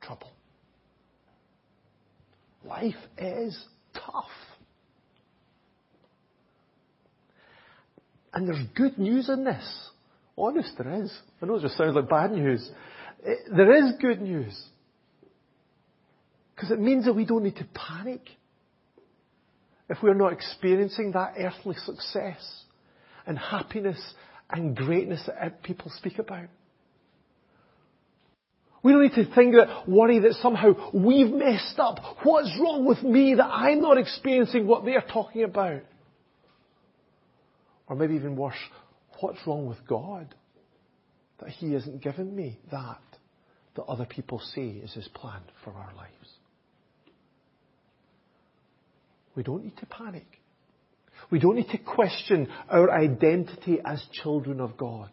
trouble. 0.00 0.30
Life 2.64 2.94
is 3.16 3.58
tough. 3.94 4.24
And 8.32 8.46
there's 8.46 8.64
good 8.76 8.98
news 8.98 9.28
in 9.28 9.44
this. 9.44 9.90
Honest, 10.36 10.72
there 10.78 11.02
is. 11.02 11.12
I 11.42 11.46
know 11.46 11.56
it 11.56 11.62
just 11.62 11.76
sounds 11.76 11.96
like 11.96 12.08
bad 12.08 12.32
news. 12.32 12.68
It, 13.24 13.38
there 13.54 13.74
is 13.74 13.92
good 14.00 14.20
news. 14.20 14.58
Because 16.54 16.70
it 16.70 16.80
means 16.80 17.06
that 17.06 17.14
we 17.14 17.24
don't 17.24 17.42
need 17.42 17.56
to 17.56 17.66
panic 17.74 18.20
if 19.88 19.98
we're 20.02 20.14
not 20.14 20.32
experiencing 20.32 21.12
that 21.12 21.34
earthly 21.38 21.74
success 21.84 22.64
and 23.26 23.38
happiness 23.38 24.00
and 24.48 24.76
greatness 24.76 25.22
that 25.26 25.62
people 25.62 25.90
speak 25.96 26.18
about. 26.18 26.48
We 28.82 28.92
don't 28.92 29.02
need 29.02 29.14
to 29.14 29.34
think 29.34 29.54
that, 29.54 29.88
worry 29.88 30.20
that 30.20 30.34
somehow 30.40 30.72
we've 30.94 31.30
messed 31.30 31.78
up. 31.78 31.98
What's 32.22 32.50
wrong 32.58 32.86
with 32.86 33.02
me 33.02 33.34
that 33.34 33.44
I'm 33.44 33.80
not 33.82 33.98
experiencing 33.98 34.66
what 34.66 34.84
they're 34.84 35.04
talking 35.12 35.44
about? 35.44 35.82
Or 37.86 37.96
maybe 37.96 38.14
even 38.14 38.36
worse, 38.36 38.54
what's 39.20 39.38
wrong 39.46 39.66
with 39.66 39.78
God 39.86 40.34
that 41.40 41.50
He 41.50 41.72
hasn't 41.72 42.02
given 42.02 42.34
me 42.34 42.58
that 42.70 43.00
that 43.74 43.82
other 43.84 44.06
people 44.06 44.40
see 44.54 44.80
is 44.82 44.94
His 44.94 45.08
plan 45.08 45.40
for 45.62 45.72
our 45.72 45.92
lives? 45.94 46.10
We 49.34 49.42
don't 49.42 49.64
need 49.64 49.76
to 49.78 49.86
panic. 49.86 50.39
We 51.30 51.38
don't 51.38 51.56
need 51.56 51.68
to 51.70 51.78
question 51.78 52.48
our 52.68 52.90
identity 52.90 53.78
as 53.84 54.04
children 54.22 54.60
of 54.60 54.76
God 54.76 55.10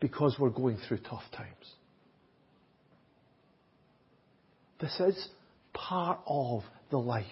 because 0.00 0.36
we're 0.38 0.50
going 0.50 0.78
through 0.86 0.98
tough 0.98 1.24
times. 1.32 1.74
This 4.80 5.00
is 5.00 5.28
part 5.72 6.20
of 6.26 6.62
the 6.90 6.98
life 6.98 7.24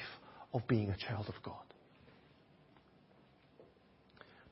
of 0.53 0.67
being 0.67 0.91
a 0.91 0.97
child 0.97 1.26
of 1.29 1.35
God. 1.43 1.55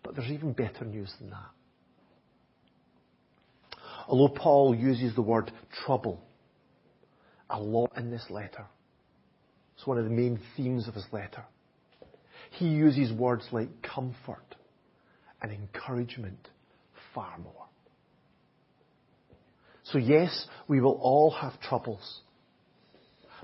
But 0.03 0.15
there's 0.15 0.31
even 0.31 0.53
better 0.53 0.85
news 0.85 1.13
than 1.19 1.31
that. 1.31 1.51
Although 4.07 4.35
Paul 4.35 4.75
uses 4.75 5.15
the 5.15 5.23
word 5.23 5.51
trouble 5.85 6.21
a 7.49 7.59
lot 7.59 7.93
in 7.97 8.11
this 8.11 8.25
letter, 8.29 8.67
it's 9.75 9.87
one 9.87 9.99
of 9.99 10.05
the 10.05 10.11
main 10.11 10.39
themes 10.57 10.87
of 10.87 10.95
his 10.95 11.07
letter. 11.11 11.45
He 12.55 12.67
uses 12.69 13.13
words 13.13 13.47
like 13.51 13.69
comfort 13.83 14.55
and 15.43 15.51
encouragement 15.51 16.49
far 17.15 17.37
more. 17.39 17.67
So 19.85 19.99
yes, 19.99 20.47
we 20.69 20.81
will 20.81 20.99
all 21.01 21.31
have 21.31 21.61
troubles. 21.61 22.21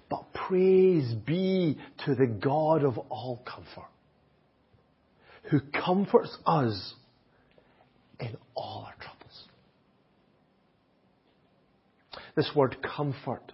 But 0.09 0.33
praise 0.33 1.13
be 1.13 1.79
to 2.05 2.15
the 2.15 2.27
God 2.27 2.85
of 2.85 2.99
all 2.99 3.43
comfort, 3.45 3.91
who 5.51 5.61
comforts 5.61 6.37
us 6.47 6.95
in 8.21 8.37
all 8.55 8.87
our 8.87 8.95
troubles. 8.95 9.45
This 12.37 12.51
word 12.55 12.77
comfort 12.97 13.53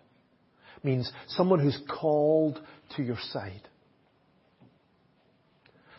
means 0.83 1.11
someone 1.29 1.61
who's 1.61 1.81
called 1.89 2.61
to 2.97 3.03
your 3.03 3.19
side. 3.31 3.69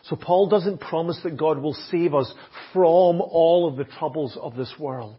So 0.08 0.16
Paul 0.16 0.48
doesn't 0.48 0.80
promise 0.80 1.18
that 1.22 1.36
God 1.36 1.58
will 1.58 1.74
save 1.90 2.14
us 2.14 2.32
from 2.72 3.20
all 3.20 3.68
of 3.68 3.76
the 3.76 3.84
troubles 3.84 4.38
of 4.40 4.56
this 4.56 4.72
world. 4.78 5.16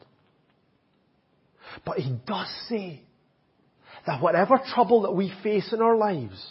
But 1.86 2.00
he 2.00 2.17
does 2.25 2.48
say 2.67 3.01
that 4.08 4.22
whatever 4.22 4.60
trouble 4.74 5.03
that 5.03 5.12
we 5.12 5.31
face 5.43 5.72
in 5.72 5.81
our 5.81 5.96
lives, 5.96 6.43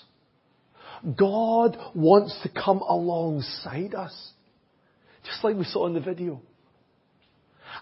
God 1.17 1.77
wants 1.95 2.39
to 2.43 2.49
come 2.49 2.79
alongside 2.79 3.95
us. 3.95 4.15
Just 5.25 5.43
like 5.43 5.57
we 5.57 5.65
saw 5.65 5.87
in 5.87 5.95
the 5.95 6.01
video. 6.01 6.41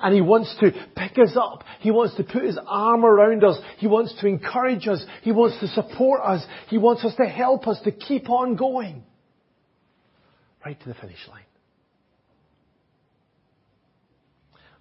And 0.01 0.15
He 0.15 0.21
wants 0.21 0.55
to 0.61 0.73
pick 0.97 1.19
us 1.19 1.37
up. 1.37 1.65
He 1.81 1.91
wants 1.91 2.17
to 2.17 2.25
put 2.25 2.43
His 2.43 2.59
arm 2.67 3.05
around 3.05 3.45
us. 3.45 3.59
He 3.79 3.87
wants 3.87 4.15
to 4.21 4.27
encourage 4.27 4.89
us. 4.89 5.05
He 5.23 5.33
wants 5.33 5.59
to 5.61 5.69
support 5.69 6.23
us. 6.23 6.45
He 6.69 6.79
wants 6.79 7.05
us 7.05 7.15
to 7.17 7.27
help 7.27 7.67
us 7.69 7.81
to 7.85 7.93
keep 7.93 8.29
on 8.29 8.57
going. 8.57 9.05
Right 10.67 10.81
to 10.81 10.89
the 10.89 10.95
finish 10.95 11.29
line. 11.29 11.45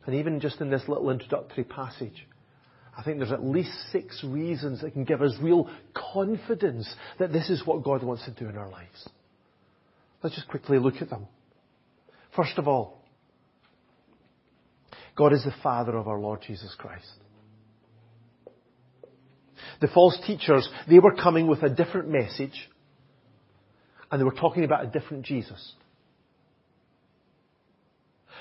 And 0.07 0.15
even 0.15 0.39
just 0.39 0.59
in 0.59 0.71
this 0.71 0.81
little 0.87 1.11
introductory 1.11 1.63
passage, 1.63 2.25
I 2.97 3.03
think 3.03 3.19
there's 3.19 3.31
at 3.31 3.45
least 3.45 3.69
six 3.91 4.23
reasons 4.23 4.81
that 4.81 4.93
can 4.93 5.03
give 5.03 5.21
us 5.21 5.35
real 5.39 5.69
confidence 5.93 6.91
that 7.19 7.31
this 7.31 7.51
is 7.51 7.67
what 7.67 7.83
God 7.83 8.01
wants 8.01 8.25
to 8.25 8.31
do 8.31 8.49
in 8.49 8.57
our 8.57 8.67
lives. 8.67 9.07
Let's 10.23 10.35
just 10.35 10.47
quickly 10.47 10.79
look 10.79 10.95
at 11.03 11.11
them. 11.11 11.27
First 12.35 12.57
of 12.57 12.67
all, 12.67 13.03
God 15.15 15.33
is 15.33 15.43
the 15.43 15.53
Father 15.61 15.95
of 15.95 16.07
our 16.07 16.17
Lord 16.17 16.41
Jesus 16.47 16.73
Christ. 16.79 17.05
The 19.81 19.87
false 19.89 20.17
teachers, 20.25 20.67
they 20.89 20.97
were 20.97 21.13
coming 21.13 21.45
with 21.45 21.61
a 21.61 21.69
different 21.69 22.09
message, 22.09 22.69
and 24.15 24.21
they 24.21 24.23
were 24.23 24.31
talking 24.31 24.63
about 24.63 24.85
a 24.85 24.87
different 24.87 25.25
Jesus. 25.25 25.73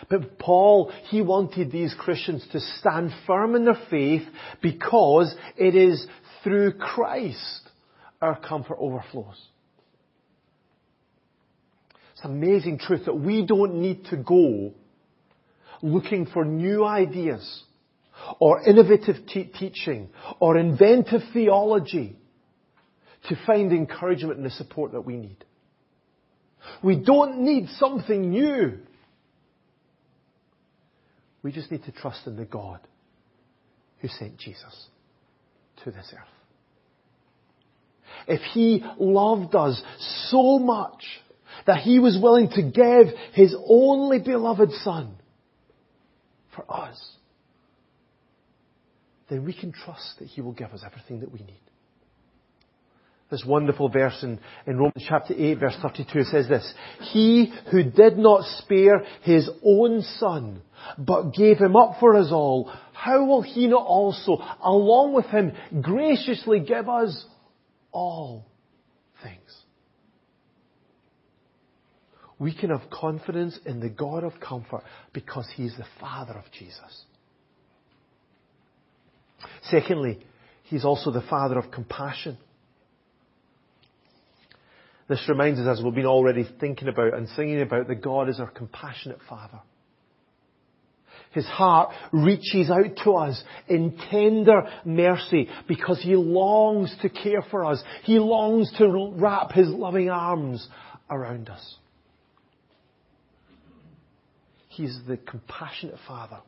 But 0.09 0.39
Paul, 0.39 0.93
he 1.11 1.21
wanted 1.21 1.73
these 1.73 1.93
Christians 1.99 2.47
to 2.53 2.61
stand 2.79 3.11
firm 3.27 3.57
in 3.57 3.65
their 3.65 3.81
faith 3.91 4.23
because 4.63 5.35
it 5.57 5.75
is 5.75 6.07
through 6.45 6.75
Christ 6.75 7.69
our 8.23 8.39
comfort 8.39 8.77
overflows. 8.79 9.41
It's 12.13 12.25
an 12.25 12.31
amazing 12.31 12.79
truth 12.79 13.07
that 13.07 13.19
we 13.19 13.45
don't 13.45 13.81
need 13.81 14.05
to 14.11 14.17
go 14.17 14.75
looking 15.83 16.27
for 16.27 16.45
new 16.45 16.85
ideas 16.85 17.65
or 18.39 18.63
innovative 18.63 19.27
te- 19.27 19.51
teaching 19.59 20.11
or 20.39 20.57
inventive 20.57 21.23
theology 21.33 22.17
to 23.29 23.37
find 23.45 23.73
encouragement 23.73 24.37
and 24.37 24.47
the 24.47 24.51
support 24.51 24.93
that 24.93 25.01
we 25.01 25.17
need. 25.17 25.45
We 26.83 26.97
don't 26.97 27.41
need 27.41 27.69
something 27.79 28.31
new. 28.31 28.79
We 31.43 31.53
just 31.53 31.71
need 31.71 31.85
to 31.85 31.93
trust 31.93 32.27
in 32.27 32.37
the 32.37 32.45
God 32.45 32.81
who 34.01 34.09
sent 34.09 34.39
Jesus 34.39 34.87
to 35.85 35.91
this 35.91 36.13
earth. 36.13 36.29
If 38.27 38.41
He 38.53 38.83
loved 38.99 39.55
us 39.55 39.81
so 40.31 40.59
much 40.59 41.05
that 41.67 41.79
He 41.83 41.99
was 41.99 42.19
willing 42.21 42.49
to 42.51 42.63
give 42.63 43.15
His 43.33 43.55
only 43.69 44.19
beloved 44.19 44.71
Son 44.83 45.17
for 46.55 46.65
us, 46.73 46.99
then 49.29 49.45
we 49.45 49.53
can 49.53 49.73
trust 49.73 50.19
that 50.19 50.29
He 50.29 50.41
will 50.41 50.53
give 50.53 50.71
us 50.73 50.83
everything 50.85 51.21
that 51.21 51.33
we 51.33 51.41
need. 51.41 51.61
This 53.35 53.45
wonderful 53.45 53.89
verse 53.89 54.23
in, 54.23 54.39
in 54.65 54.77
Romans 54.77 55.05
chapter 55.09 55.35
8 55.37 55.59
verse 55.59 55.77
32 55.83 56.23
says 56.23 56.49
this, 56.49 56.73
He 57.11 57.53
who 57.73 57.83
did 57.83 58.17
not 58.17 58.45
spare 58.59 59.05
His 59.23 59.51
own 59.65 60.03
Son, 60.19 60.63
but 60.97 61.35
gave 61.35 61.59
Him 61.59 61.75
up 61.75 61.97
for 61.99 62.15
us 62.15 62.29
all, 62.31 62.73
how 62.93 63.25
will 63.25 63.43
He 63.43 63.67
not 63.67 63.85
also, 63.85 64.39
along 64.63 65.15
with 65.15 65.27
Him, 65.27 65.51
graciously 65.83 66.61
give 66.61 66.89
us 66.89 67.27
all 67.91 68.47
things? 69.21 69.41
We 72.39 72.55
can 72.55 72.71
have 72.71 72.89
confidence 72.89 73.59
in 73.67 73.81
the 73.81 73.89
God 73.89 74.23
of 74.23 74.35
comfort 74.39 74.85
because 75.13 75.49
he 75.57 75.65
is 75.65 75.75
the 75.77 75.87
Father 75.99 76.35
of 76.35 76.45
Jesus. 76.53 77.05
Secondly, 79.73 80.25
He's 80.63 80.85
also 80.85 81.11
the 81.11 81.27
Father 81.29 81.59
of 81.59 81.73
compassion. 81.73 82.39
This 85.09 85.23
reminds 85.29 85.61
us, 85.61 85.79
as 85.79 85.85
we've 85.85 85.95
been 85.95 86.07
already 86.07 86.49
thinking 86.61 86.89
about 86.89 87.15
and 87.15 87.29
singing 87.31 87.61
about, 87.61 87.89
that 87.89 88.03
God 88.03 88.29
is 88.29 88.41
our 88.41 88.51
compassionate 88.51 89.19
Father. 89.29 89.61
His 91.33 91.47
heart 91.47 91.93
reaches 92.13 92.71
out 92.71 92.97
to 93.03 93.13
us 93.15 93.43
in 93.69 93.99
tender 94.11 94.63
mercy 94.85 95.49
because 95.67 96.01
He 96.01 96.15
longs 96.15 96.95
to 97.03 97.09
care 97.09 97.43
for 97.51 97.65
us. 97.65 97.83
He 98.05 98.19
longs 98.19 98.73
to 98.79 99.13
wrap 99.17 99.53
His 99.53 99.69
loving 99.69 100.09
arms 100.09 100.67
around 101.11 101.49
us. 101.49 101.77
He's 104.69 104.97
the 105.07 105.17
compassionate 105.17 105.99
Father. 106.07 106.39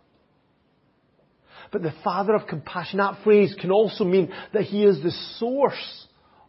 But 1.72 1.82
the 1.82 1.94
Father 2.04 2.34
of 2.34 2.46
compassion, 2.46 2.98
that 2.98 3.22
phrase 3.24 3.56
can 3.60 3.72
also 3.72 4.04
mean 4.04 4.32
that 4.52 4.62
He 4.62 4.84
is 4.84 5.02
the 5.02 5.12
source 5.38 6.06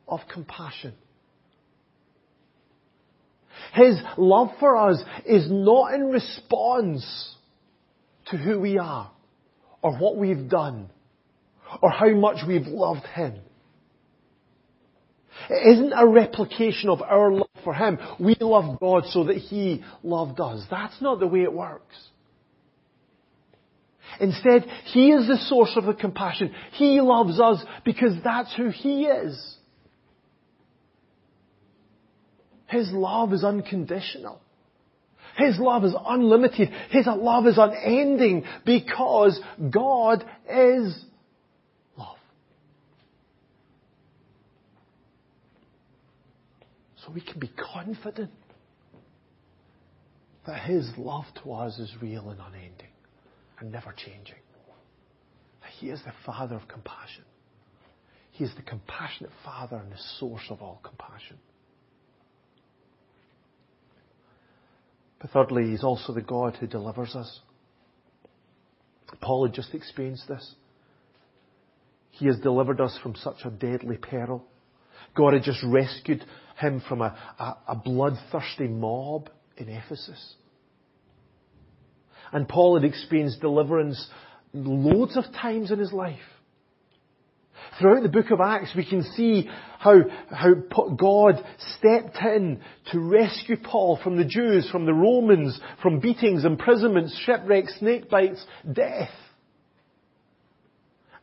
of 0.07 0.21
compassion. 0.31 0.93
His 3.73 3.97
love 4.17 4.49
for 4.59 4.77
us 4.77 5.01
is 5.25 5.47
not 5.49 5.93
in 5.93 6.07
response 6.07 7.35
to 8.27 8.37
who 8.37 8.59
we 8.59 8.77
are 8.77 9.11
or 9.81 9.97
what 9.97 10.17
we've 10.17 10.49
done 10.49 10.89
or 11.81 11.89
how 11.89 12.09
much 12.09 12.37
we've 12.47 12.67
loved 12.67 13.05
Him. 13.05 13.35
It 15.49 15.77
isn't 15.77 15.93
a 15.93 16.07
replication 16.07 16.89
of 16.89 17.01
our 17.01 17.31
love 17.31 17.47
for 17.63 17.73
Him. 17.73 17.99
We 18.19 18.35
love 18.39 18.79
God 18.79 19.03
so 19.07 19.25
that 19.25 19.37
He 19.37 19.83
loved 20.03 20.39
us. 20.39 20.63
That's 20.69 20.99
not 21.01 21.19
the 21.19 21.27
way 21.27 21.43
it 21.43 21.53
works. 21.53 21.95
Instead, 24.19 24.65
He 24.85 25.11
is 25.11 25.27
the 25.27 25.37
source 25.47 25.73
of 25.75 25.85
the 25.85 25.93
compassion. 25.93 26.53
He 26.73 27.01
loves 27.01 27.39
us 27.39 27.63
because 27.85 28.13
that's 28.23 28.53
who 28.55 28.69
He 28.69 29.05
is. 29.05 29.56
His 32.67 32.91
love 32.91 33.33
is 33.33 33.43
unconditional. 33.43 34.41
His 35.37 35.57
love 35.59 35.85
is 35.85 35.93
unlimited. 36.07 36.69
His 36.89 37.05
love 37.05 37.45
is 37.47 37.57
unending 37.57 38.43
because 38.65 39.39
God 39.71 40.25
is 40.49 41.05
love. 41.95 42.17
So 47.05 47.11
we 47.13 47.21
can 47.21 47.39
be 47.39 47.51
confident 47.75 48.31
that 50.47 50.61
His 50.61 50.89
love 50.97 51.25
to 51.43 51.53
us 51.53 51.77
is 51.77 51.91
real 52.01 52.29
and 52.29 52.39
unending 52.39 52.87
and 53.59 53.71
never 53.71 53.93
changing. 53.95 54.35
He 55.79 55.89
is 55.89 56.01
the 56.03 56.13
Father 56.25 56.55
of 56.55 56.67
compassion. 56.67 57.23
He 58.31 58.43
is 58.43 58.51
the 58.55 58.63
compassionate 58.63 59.31
Father 59.45 59.77
and 59.77 59.91
the 59.91 59.99
source 60.19 60.45
of 60.49 60.61
all 60.61 60.81
compassion. 60.83 61.37
But 65.19 65.31
thirdly, 65.31 65.71
He's 65.71 65.83
also 65.83 66.13
the 66.13 66.21
God 66.21 66.55
who 66.55 66.67
delivers 66.67 67.15
us. 67.15 67.39
Paul 69.21 69.45
had 69.47 69.55
just 69.55 69.73
experienced 69.73 70.27
this. 70.27 70.55
He 72.11 72.25
has 72.27 72.37
delivered 72.39 72.81
us 72.81 72.97
from 73.01 73.15
such 73.15 73.37
a 73.45 73.49
deadly 73.49 73.97
peril. 73.97 74.43
God 75.15 75.33
had 75.33 75.43
just 75.43 75.63
rescued 75.63 76.23
him 76.59 76.81
from 76.87 77.01
a, 77.01 77.15
a, 77.39 77.57
a 77.69 77.75
bloodthirsty 77.75 78.67
mob 78.67 79.29
in 79.55 79.69
Ephesus. 79.69 80.35
And 82.31 82.47
Paul 82.47 82.75
had 82.75 82.83
experienced 82.83 83.39
deliverance 83.39 84.09
loads 84.53 85.15
of 85.15 85.25
times 85.33 85.71
in 85.71 85.79
his 85.79 85.93
life. 85.93 86.19
Throughout 87.79 88.03
the 88.03 88.09
book 88.09 88.31
of 88.31 88.39
Acts, 88.39 88.73
we 88.75 88.85
can 88.85 89.03
see 89.03 89.49
how, 89.79 89.99
how 90.31 90.53
God 90.97 91.43
stepped 91.77 92.17
in 92.17 92.61
to 92.91 92.99
rescue 92.99 93.57
Paul 93.57 93.99
from 94.03 94.17
the 94.17 94.25
Jews, 94.25 94.69
from 94.71 94.85
the 94.85 94.93
Romans, 94.93 95.59
from 95.81 95.99
beatings, 95.99 96.45
imprisonments, 96.45 97.17
shipwrecks, 97.25 97.77
snake 97.79 98.09
bites, 98.09 98.43
death. 98.71 99.11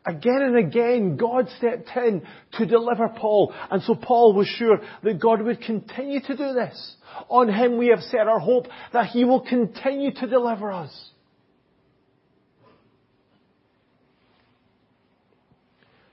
Again 0.07 0.43
and 0.43 0.57
again, 0.59 1.17
God 1.17 1.49
stepped 1.57 1.91
in 1.97 2.23
to 2.53 2.67
deliver 2.67 3.09
Paul. 3.09 3.55
And 3.71 3.83
so 3.83 3.95
Paul 3.95 4.35
was 4.35 4.47
sure 4.47 4.79
that 5.03 5.21
God 5.21 5.41
would 5.43 5.63
continue 5.63 6.21
to 6.21 6.37
do 6.37 6.53
this. 6.53 6.97
On 7.31 7.49
Him 7.49 7.79
we 7.79 7.89
have 7.89 8.01
set 8.01 8.29
our 8.29 8.39
hope 8.39 8.67
that 8.93 9.07
He 9.07 9.25
will 9.25 9.41
continue 9.41 10.13
to 10.13 10.27
deliver 10.27 10.71
us. 10.71 11.11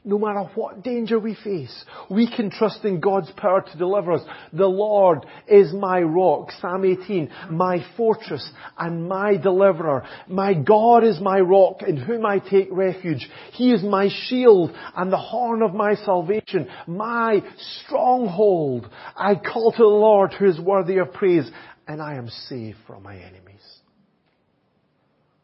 No 0.03 0.17
matter 0.17 0.49
what 0.55 0.81
danger 0.81 1.19
we 1.19 1.35
face, 1.35 1.85
we 2.09 2.27
can 2.27 2.49
trust 2.49 2.83
in 2.85 2.99
God's 2.99 3.29
power 3.37 3.61
to 3.61 3.77
deliver 3.77 4.13
us. 4.13 4.23
The 4.51 4.65
Lord 4.65 5.27
is 5.47 5.71
my 5.73 6.01
rock, 6.01 6.49
Psalm 6.59 6.85
18, 6.85 7.29
my 7.51 7.85
fortress 7.95 8.49
and 8.79 9.07
my 9.07 9.37
deliverer. 9.37 10.03
My 10.27 10.55
God 10.55 11.03
is 11.03 11.19
my 11.21 11.39
rock 11.39 11.83
in 11.87 11.97
whom 11.97 12.25
I 12.25 12.39
take 12.39 12.69
refuge. 12.71 13.29
He 13.53 13.71
is 13.71 13.83
my 13.83 14.09
shield 14.25 14.71
and 14.95 15.13
the 15.13 15.17
horn 15.17 15.61
of 15.61 15.75
my 15.75 15.93
salvation, 15.93 16.67
my 16.87 17.43
stronghold. 17.85 18.89
I 19.15 19.35
call 19.35 19.71
to 19.71 19.77
the 19.77 19.83
Lord 19.83 20.33
who 20.33 20.47
is 20.47 20.59
worthy 20.59 20.97
of 20.97 21.13
praise 21.13 21.49
and 21.87 22.01
I 22.01 22.15
am 22.15 22.27
safe 22.27 22.75
from 22.87 23.03
my 23.03 23.17
enemies. 23.17 23.80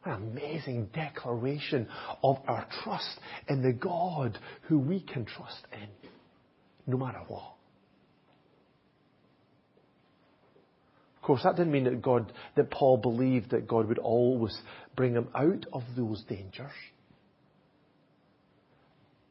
Amazing 0.08 0.90
declaration 0.94 1.88
of 2.24 2.38
our 2.48 2.66
trust 2.84 3.20
in 3.50 3.62
the 3.62 3.74
God 3.74 4.38
who 4.64 4.80
we 4.80 5.02
can 5.02 5.26
trust 5.26 5.68
in, 5.74 5.90
no 6.86 6.98
matter 6.98 7.20
what. 7.28 7.54
Of 11.18 11.22
course, 11.24 11.44
that 11.44 11.58
didn't 11.58 11.74
mean 11.74 11.84
that 11.84 12.02
God, 12.02 12.32
that 12.56 12.72
Paul 12.72 12.98
believed 12.98 13.52
that 13.52 13.68
God 13.68 13.88
would 13.90 13.98
always 13.98 14.58
bring 14.96 15.14
him 15.14 15.28
out 15.36 15.66
of 15.74 15.84
those 15.98 16.24
dangers. 16.24 16.72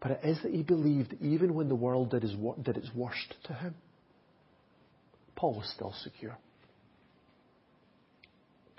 But 0.00 0.10
it 0.10 0.20
is 0.24 0.38
that 0.42 0.52
he 0.52 0.62
believed 0.62 1.14
even 1.22 1.54
when 1.54 1.68
the 1.68 1.74
world 1.74 2.10
did, 2.10 2.22
his, 2.22 2.34
did 2.62 2.76
its 2.76 2.90
worst 2.94 3.34
to 3.44 3.54
him, 3.54 3.74
Paul 5.36 5.54
was 5.54 5.72
still 5.74 5.94
secure 6.02 6.36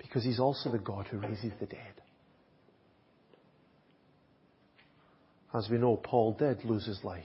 because 0.08 0.24
he's 0.24 0.40
also 0.40 0.72
the 0.72 0.78
God 0.78 1.06
who 1.06 1.18
raises 1.18 1.52
the 1.60 1.66
dead. 1.66 2.02
As 5.54 5.68
we 5.70 5.78
know, 5.78 5.96
Paul 5.96 6.32
did 6.32 6.64
lose 6.64 6.86
his 6.86 7.02
life 7.04 7.24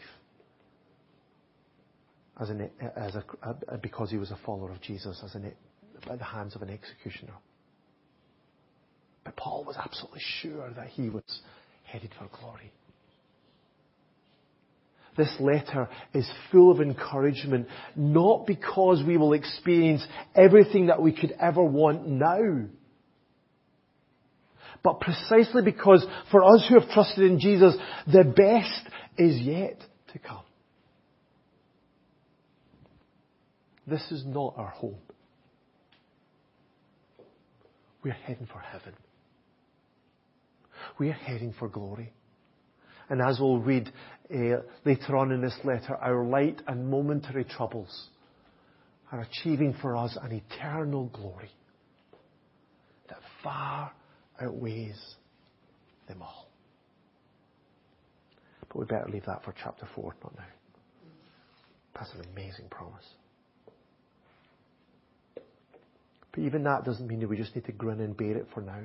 as 2.41 2.50
an, 2.50 2.69
as 2.96 3.15
a, 3.15 3.78
because 3.78 4.10
he 4.10 4.17
was 4.17 4.32
a 4.32 4.39
follower 4.46 4.72
of 4.72 4.82
Jesus 4.82 5.22
as 5.24 5.36
an, 5.36 5.54
by 6.08 6.15
the 6.15 6.24
hands 6.24 6.56
of 6.56 6.62
an 6.62 6.69
executioner. 6.69 7.34
But 9.24 9.36
Paul 9.38 9.63
was 9.63 9.78
absolutely 9.78 10.22
sure 10.41 10.72
that 10.76 10.88
he 10.88 11.10
was 11.10 11.24
headed 11.84 12.12
for 12.17 12.28
glory. 12.39 12.72
This 15.15 15.34
letter 15.39 15.89
is 16.13 16.30
full 16.52 16.71
of 16.71 16.82
encouragement, 16.82 17.67
not 17.95 18.47
because 18.47 19.04
we 19.06 19.17
will 19.17 19.34
experience 19.34 20.06
everything 20.36 20.88
that 20.88 21.02
we 21.02 21.12
could 21.12 21.34
ever 21.39 21.63
want 21.63 22.08
now, 22.08 22.65
but 24.84 24.99
precisely 24.99 25.62
because 25.63 26.06
for 26.32 26.43
us 26.43 26.65
who 26.67 26.80
have 26.80 26.89
trusted 26.89 27.23
in 27.30 27.39
Jesus, 27.39 27.76
the 28.12 28.23
best 28.23 28.89
is 29.17 29.39
yet 29.39 29.80
to 30.12 30.19
come. 30.19 30.43
This 33.86 34.04
is 34.12 34.26
not 34.26 34.56
our 34.58 34.69
home. 34.69 34.97
We 38.04 38.10
are 38.10 38.17
heading 38.26 38.47
for 38.52 38.60
heaven. 38.60 38.93
We 40.99 41.10
are 41.10 41.13
heading 41.13 41.54
for 41.58 41.69
glory. 41.69 42.12
And 43.10 43.22
as 43.22 43.39
we'll 43.39 43.60
read 43.60 43.92
uh, 44.34 44.62
later 44.86 45.18
on 45.18 45.32
in 45.32 45.42
this 45.42 45.58
letter, 45.63 45.96
our 45.96 46.26
light 46.26 46.62
and 46.68 46.89
momentary 46.89 47.44
troubles 47.44 48.10
are 49.12 49.22
achieving 49.22 49.76
for 49.82 49.96
us 49.96 50.18
an 50.22 50.32
eternal 50.32 51.06
glory 51.08 51.52
that 53.10 53.20
far 53.44 53.92
outweighs 54.42 55.00
them 56.08 56.22
all. 56.22 56.48
But 58.68 58.78
we 58.80 58.86
better 58.86 59.10
leave 59.12 59.26
that 59.26 59.44
for 59.44 59.54
chapter 59.62 59.88
4, 59.94 60.16
not 60.24 60.36
now. 60.36 60.44
That's 61.94 62.12
an 62.13 62.26
amazing 62.34 62.70
promise. 62.72 63.06
But 65.36 66.39
even 66.44 66.63
that 66.63 66.84
doesn't 66.84 67.06
mean 67.06 67.20
that 67.20 67.30
we 67.30 67.38
just 67.38 67.56
need 67.56 67.66
to 67.66 67.72
grin 67.72 68.00
and 68.00 68.18
bear 68.18 68.36
it 68.38 68.48
for 68.54 68.62
now. 68.62 68.82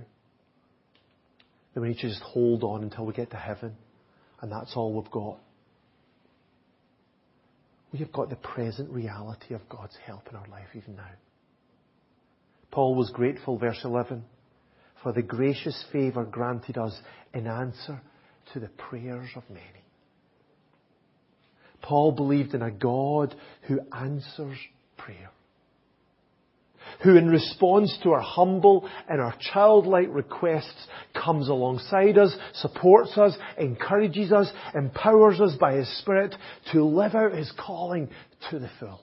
That 1.73 1.81
we 1.81 1.89
need 1.89 1.99
to 1.99 2.09
just 2.09 2.21
hold 2.21 2.63
on 2.65 2.83
until 2.83 3.07
we 3.07 3.15
get 3.15 3.31
to 3.31 3.37
heaven 3.37 3.75
and 4.41 4.51
that's 4.51 4.73
all 4.77 4.93
we've 4.95 5.11
got. 5.11 5.39
We 7.93 7.99
have 8.01 8.13
got 8.13 8.29
the 8.29 8.37
present 8.37 8.91
reality 8.91 9.55
of 9.55 9.69
God's 9.69 9.97
help 10.05 10.29
in 10.29 10.37
our 10.37 10.47
life 10.49 10.69
even 10.75 10.97
now. 10.97 11.11
Paul 12.71 12.95
was 12.95 13.11
grateful, 13.11 13.59
verse 13.59 13.81
11, 13.83 14.25
for 15.03 15.13
the 15.13 15.23
gracious 15.23 15.85
favour 15.91 16.25
granted 16.25 16.77
us 16.77 16.95
in 17.33 17.47
answer 17.47 18.01
to 18.53 18.61
the 18.61 18.69
prayers 18.69 19.29
of 19.37 19.43
many. 19.49 19.63
Paul 21.81 22.13
believed 22.13 22.55
in 22.55 22.63
a 22.63 22.71
God 22.71 23.35
who 23.63 23.81
answers 23.93 24.59
prayer 24.99 25.31
who 27.03 27.17
in 27.17 27.29
response 27.29 27.97
to 28.03 28.13
our 28.13 28.21
humble 28.21 28.89
and 29.09 29.21
our 29.21 29.35
childlike 29.53 30.09
requests 30.11 30.87
comes 31.15 31.49
alongside 31.49 32.19
us, 32.19 32.35
supports 32.55 33.17
us, 33.17 33.37
encourages 33.59 34.33
us, 34.33 34.51
empowers 34.75 35.41
us 35.41 35.55
by 35.61 35.75
His 35.75 35.99
Spirit 35.99 36.35
to 36.73 36.85
live 36.85 37.15
out 37.15 37.33
His 37.33 37.53
calling 37.59 38.09
to 38.51 38.59
the 38.59 38.71
full. 38.81 39.03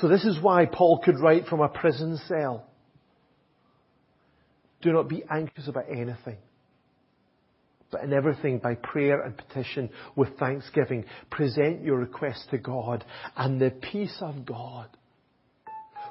So 0.00 0.08
this 0.08 0.24
is 0.24 0.38
why 0.40 0.66
Paul 0.66 1.00
could 1.02 1.18
write 1.18 1.46
from 1.46 1.60
a 1.60 1.68
prison 1.68 2.18
cell. 2.28 2.66
Do 4.82 4.92
not 4.92 5.08
be 5.08 5.24
anxious 5.30 5.68
about 5.68 5.86
anything 5.90 6.36
but 7.90 8.02
in 8.02 8.12
everything 8.12 8.58
by 8.58 8.74
prayer 8.74 9.22
and 9.22 9.36
petition 9.36 9.90
with 10.14 10.38
thanksgiving, 10.38 11.04
present 11.30 11.82
your 11.82 11.98
request 11.98 12.46
to 12.50 12.58
God 12.58 13.04
and 13.36 13.60
the 13.60 13.70
peace 13.70 14.16
of 14.20 14.44
God, 14.44 14.88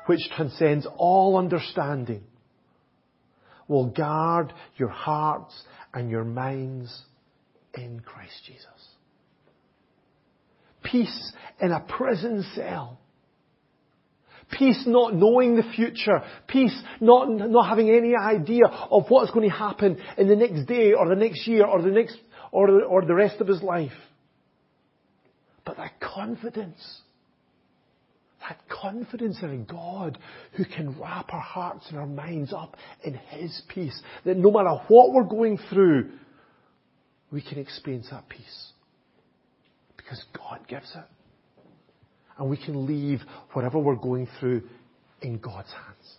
which 0.06 0.22
transcends 0.36 0.88
all 0.98 1.38
understanding, 1.38 2.24
will 3.68 3.88
guard 3.88 4.54
your 4.78 4.90
hearts 4.90 5.54
and 5.94 6.10
your 6.10 6.24
minds 6.24 7.04
in 7.74 8.00
Christ 8.00 8.42
Jesus. 8.46 8.66
Peace 10.84 11.34
in 11.62 11.72
a 11.72 11.80
prison 11.80 12.46
cell 12.54 13.00
Peace 14.52 14.84
not 14.86 15.16
knowing 15.16 15.56
the 15.56 15.64
future. 15.76 16.22
Peace 16.48 16.78
not, 17.02 17.30
not 17.30 17.68
having 17.68 17.90
any 17.90 18.16
idea 18.16 18.66
of 18.66 19.06
what's 19.10 19.32
going 19.32 19.50
to 19.50 19.56
happen 19.56 19.98
in 20.18 20.28
the 20.28 20.36
next 20.36 20.66
day 20.66 20.94
or 20.94 21.10
the 21.10 21.16
next 21.16 21.48
year 21.48 21.66
or 21.66 21.82
the 21.82 21.90
next, 21.90 22.18
or 22.52 22.84
or 22.84 23.06
the 23.06 23.16
rest 23.16 23.42
of 23.42 23.48
his 23.48 23.62
life. 23.62 23.92
But 25.66 25.78
that 25.78 26.00
confidence, 26.00 27.02
that 28.48 28.60
confidence 28.70 29.40
in 29.42 29.50
a 29.50 29.58
God 29.58 30.20
who 30.54 30.64
can 30.64 31.00
wrap 31.00 31.34
our 31.34 31.42
hearts 31.42 31.88
and 31.90 31.98
our 31.98 32.06
minds 32.06 32.54
up 32.54 32.78
in 33.04 33.16
His 33.16 33.62
peace. 33.68 34.00
That 34.26 34.38
no 34.38 34.52
matter 34.52 34.80
what 34.88 35.12
we're 35.12 35.24
going 35.24 35.58
through, 35.70 36.12
we 37.32 37.42
can 37.42 37.58
experience 37.58 38.08
that 38.12 38.30
peace. 38.30 38.72
Because 39.98 40.24
God 40.38 40.68
gives 40.68 40.92
it. 40.96 41.14
And 42.38 42.50
we 42.50 42.58
can 42.58 42.86
leave 42.86 43.21
whatever 43.54 43.80
we're 43.80 43.95
going 43.95 44.28
through 44.39 44.63
in 45.21 45.38
God's 45.38 45.71
hands. 45.71 46.17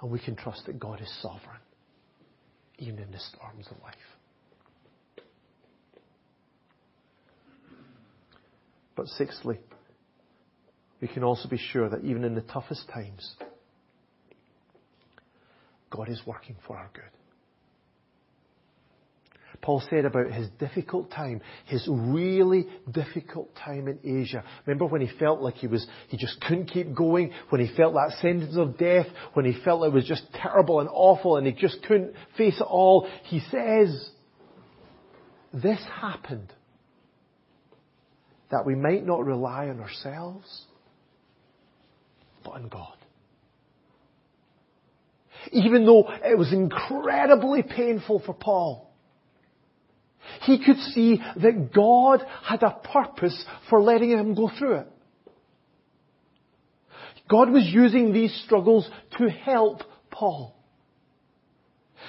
And 0.00 0.10
we 0.10 0.18
can 0.18 0.36
trust 0.36 0.66
that 0.66 0.78
God 0.78 1.00
is 1.00 1.12
sovereign, 1.22 1.60
even 2.78 2.98
in 2.98 3.10
the 3.10 3.18
storms 3.18 3.66
of 3.70 3.82
life. 3.82 3.94
But 8.96 9.06
sixthly, 9.08 9.58
we 11.00 11.08
can 11.08 11.24
also 11.24 11.48
be 11.48 11.56
sure 11.56 11.88
that 11.88 12.04
even 12.04 12.24
in 12.24 12.34
the 12.34 12.42
toughest 12.42 12.88
times, 12.92 13.34
God 15.90 16.08
is 16.08 16.20
working 16.26 16.56
for 16.66 16.76
our 16.76 16.90
good. 16.92 17.19
Paul 19.62 19.82
said 19.90 20.06
about 20.06 20.32
his 20.32 20.48
difficult 20.58 21.10
time, 21.10 21.42
his 21.66 21.86
really 21.88 22.66
difficult 22.90 23.54
time 23.56 23.88
in 23.88 24.22
Asia. 24.22 24.42
Remember 24.64 24.86
when 24.86 25.02
he 25.02 25.18
felt 25.18 25.42
like 25.42 25.54
he 25.56 25.66
was, 25.66 25.86
he 26.08 26.16
just 26.16 26.40
couldn't 26.40 26.66
keep 26.66 26.94
going, 26.94 27.32
when 27.50 27.60
he 27.60 27.74
felt 27.76 27.92
that 27.94 28.16
sentence 28.22 28.56
of 28.56 28.78
death, 28.78 29.06
when 29.34 29.44
he 29.44 29.62
felt 29.62 29.84
it 29.84 29.92
was 29.92 30.06
just 30.06 30.22
terrible 30.32 30.80
and 30.80 30.88
awful 30.90 31.36
and 31.36 31.46
he 31.46 31.52
just 31.52 31.82
couldn't 31.82 32.14
face 32.38 32.58
it 32.58 32.66
all. 32.66 33.06
He 33.24 33.40
says, 33.50 34.10
this 35.52 35.80
happened 36.00 36.52
that 38.50 38.64
we 38.64 38.74
might 38.74 39.04
not 39.04 39.24
rely 39.24 39.68
on 39.68 39.80
ourselves, 39.80 40.64
but 42.44 42.52
on 42.52 42.68
God. 42.68 42.96
Even 45.52 45.84
though 45.84 46.10
it 46.24 46.36
was 46.36 46.52
incredibly 46.52 47.62
painful 47.62 48.22
for 48.24 48.34
Paul, 48.34 48.89
he 50.42 50.64
could 50.64 50.78
see 50.78 51.20
that 51.36 51.72
God 51.74 52.24
had 52.44 52.62
a 52.62 52.70
purpose 52.70 53.44
for 53.68 53.82
letting 53.82 54.10
him 54.10 54.34
go 54.34 54.50
through 54.58 54.76
it. 54.76 54.86
God 57.28 57.50
was 57.50 57.64
using 57.64 58.12
these 58.12 58.34
struggles 58.44 58.88
to 59.18 59.30
help 59.30 59.82
Paul. 60.10 60.56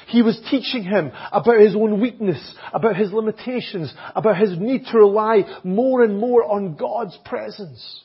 He 0.07 0.23
was 0.23 0.41
teaching 0.49 0.83
him 0.83 1.11
about 1.31 1.59
his 1.59 1.75
own 1.75 2.01
weakness, 2.01 2.55
about 2.73 2.95
his 2.95 3.13
limitations, 3.13 3.93
about 4.15 4.37
his 4.37 4.57
need 4.57 4.85
to 4.91 4.97
rely 4.97 5.43
more 5.63 6.03
and 6.03 6.17
more 6.17 6.43
on 6.43 6.75
God's 6.75 7.17
presence 7.23 8.03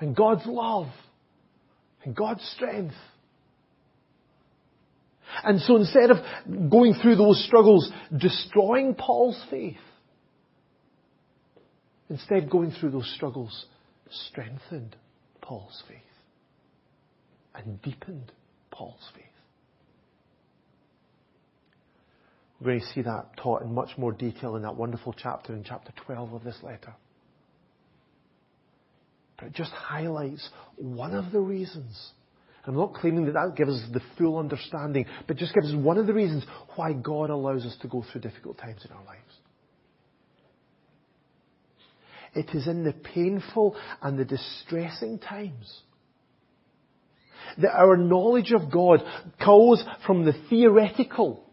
and 0.00 0.14
God's 0.16 0.44
love 0.44 0.88
and 2.04 2.16
God's 2.16 2.42
strength. 2.54 2.94
And 5.44 5.60
so 5.60 5.76
instead 5.76 6.10
of 6.10 6.18
going 6.70 6.94
through 6.94 7.16
those 7.16 7.44
struggles, 7.46 7.90
destroying 8.16 8.94
Paul's 8.94 9.42
faith, 9.50 9.76
instead 12.10 12.50
going 12.50 12.72
through 12.72 12.90
those 12.90 13.12
struggles 13.14 13.66
strengthened 14.10 14.96
Paul's 15.40 15.82
faith 15.88 15.98
and 17.54 17.80
deepened 17.82 18.32
Paul's 18.70 19.06
faith. 19.14 19.24
We're 22.60 22.72
going 22.72 22.80
to 22.80 22.86
see 22.86 23.02
that 23.02 23.36
taught 23.36 23.62
in 23.62 23.72
much 23.72 23.90
more 23.96 24.12
detail 24.12 24.56
in 24.56 24.62
that 24.62 24.74
wonderful 24.74 25.14
chapter 25.16 25.52
in 25.54 25.62
chapter 25.62 25.92
12 26.06 26.32
of 26.32 26.44
this 26.44 26.56
letter. 26.62 26.94
But 29.36 29.48
it 29.48 29.52
just 29.54 29.70
highlights 29.70 30.48
one 30.76 31.14
of 31.14 31.30
the 31.30 31.38
reasons 31.38 32.12
I'm 32.66 32.76
not 32.76 32.94
claiming 32.94 33.24
that 33.26 33.32
that 33.32 33.56
gives 33.56 33.70
us 33.70 33.88
the 33.92 34.02
full 34.18 34.38
understanding, 34.38 35.06
but 35.26 35.36
just 35.36 35.54
gives 35.54 35.68
us 35.68 35.76
one 35.76 35.96
of 35.96 36.06
the 36.06 36.12
reasons 36.12 36.44
why 36.76 36.92
God 36.92 37.30
allows 37.30 37.64
us 37.64 37.76
to 37.82 37.88
go 37.88 38.04
through 38.10 38.20
difficult 38.20 38.58
times 38.58 38.84
in 38.84 38.92
our 38.94 39.04
lives. 39.04 39.22
It 42.34 42.54
is 42.54 42.68
in 42.68 42.84
the 42.84 42.92
painful 42.92 43.74
and 44.02 44.18
the 44.18 44.24
distressing 44.24 45.18
times 45.18 45.82
that 47.56 47.74
our 47.74 47.96
knowledge 47.96 48.52
of 48.52 48.70
God 48.70 49.02
goes 49.44 49.82
from 50.06 50.24
the 50.24 50.34
theoretical 50.50 51.44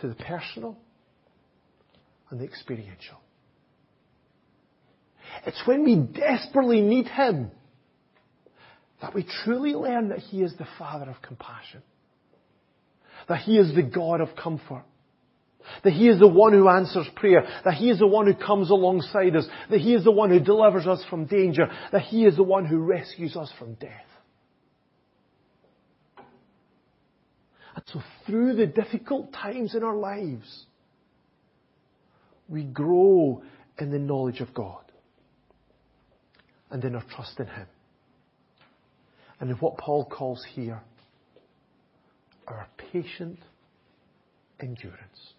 to 0.00 0.08
the 0.08 0.14
personal 0.14 0.76
and 2.30 2.40
the 2.40 2.44
experiential. 2.44 3.16
It's 5.46 5.62
when 5.66 5.84
we 5.84 5.96
desperately 5.96 6.82
need 6.82 7.08
Him 7.08 7.50
that 9.02 9.14
we 9.14 9.26
truly 9.44 9.74
learn 9.74 10.08
that 10.08 10.20
He 10.20 10.42
is 10.42 10.54
the 10.56 10.66
Father 10.78 11.10
of 11.10 11.20
compassion. 11.20 11.82
That 13.28 13.40
He 13.40 13.58
is 13.58 13.74
the 13.74 13.82
God 13.82 14.20
of 14.20 14.28
comfort. 14.40 14.84
That 15.82 15.92
He 15.92 16.08
is 16.08 16.20
the 16.20 16.28
one 16.28 16.52
who 16.52 16.68
answers 16.68 17.08
prayer. 17.16 17.44
That 17.64 17.74
He 17.74 17.90
is 17.90 17.98
the 17.98 18.06
one 18.06 18.26
who 18.26 18.34
comes 18.34 18.70
alongside 18.70 19.34
us. 19.34 19.46
That 19.70 19.80
He 19.80 19.94
is 19.94 20.04
the 20.04 20.12
one 20.12 20.30
who 20.30 20.38
delivers 20.38 20.86
us 20.86 21.04
from 21.10 21.26
danger. 21.26 21.66
That 21.90 22.02
He 22.02 22.24
is 22.24 22.36
the 22.36 22.44
one 22.44 22.64
who 22.64 22.78
rescues 22.78 23.36
us 23.36 23.52
from 23.58 23.74
death. 23.74 23.90
And 27.74 27.84
so 27.92 28.02
through 28.26 28.54
the 28.54 28.66
difficult 28.66 29.32
times 29.32 29.74
in 29.74 29.82
our 29.82 29.96
lives, 29.96 30.66
we 32.48 32.62
grow 32.62 33.42
in 33.78 33.90
the 33.90 33.98
knowledge 33.98 34.40
of 34.40 34.54
God 34.54 34.84
and 36.70 36.84
in 36.84 36.94
our 36.94 37.04
trust 37.10 37.40
in 37.40 37.46
Him 37.46 37.66
and 39.42 39.50
in 39.50 39.56
what 39.56 39.76
Paul 39.76 40.04
calls 40.04 40.46
here 40.54 40.80
our 42.46 42.68
patient 42.92 43.40
endurance. 44.60 45.32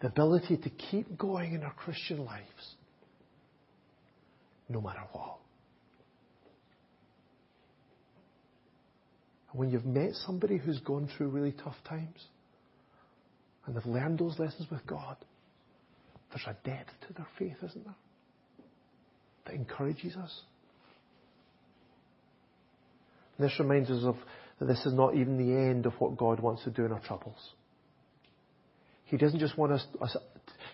The 0.00 0.06
ability 0.06 0.56
to 0.56 0.70
keep 0.70 1.18
going 1.18 1.52
in 1.52 1.62
our 1.62 1.74
Christian 1.74 2.24
lives 2.24 2.74
no 4.70 4.80
matter 4.80 5.02
what. 5.12 5.36
And 9.52 9.60
when 9.60 9.70
you've 9.70 9.84
met 9.84 10.12
somebody 10.26 10.56
who's 10.56 10.78
gone 10.78 11.06
through 11.18 11.28
really 11.28 11.52
tough 11.52 11.76
times 11.86 12.24
and 13.66 13.76
they've 13.76 13.84
learned 13.84 14.20
those 14.20 14.38
lessons 14.38 14.70
with 14.70 14.86
God, 14.86 15.18
there's 16.30 16.46
a 16.46 16.56
depth 16.66 16.92
to 17.08 17.12
their 17.12 17.28
faith, 17.38 17.58
isn't 17.62 17.84
there? 17.84 17.94
That 19.44 19.54
encourages 19.54 20.16
us. 20.16 20.40
This 23.40 23.58
reminds 23.58 23.90
us 23.90 24.04
of 24.04 24.16
that 24.58 24.66
this 24.66 24.84
is 24.84 24.92
not 24.92 25.14
even 25.14 25.38
the 25.38 25.52
end 25.52 25.86
of 25.86 25.94
what 25.98 26.16
God 26.16 26.40
wants 26.40 26.62
to 26.64 26.70
do 26.70 26.84
in 26.84 26.92
our 26.92 27.00
troubles. 27.00 27.38
He 29.04 29.16
doesn't 29.16 29.40
just 29.40 29.58
want 29.58 29.72
us, 29.72 29.84
us 30.00 30.16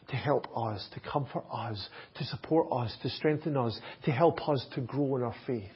to 0.09 0.17
help 0.17 0.47
us, 0.57 0.87
to 0.93 1.01
comfort 1.01 1.45
us, 1.51 1.89
to 2.17 2.25
support 2.25 2.67
us, 2.73 2.95
to 3.03 3.09
strengthen 3.09 3.57
us, 3.57 3.79
to 4.05 4.11
help 4.11 4.47
us 4.49 4.67
to 4.75 4.81
grow 4.81 5.17
in 5.17 5.23
our 5.23 5.35
faith. 5.47 5.71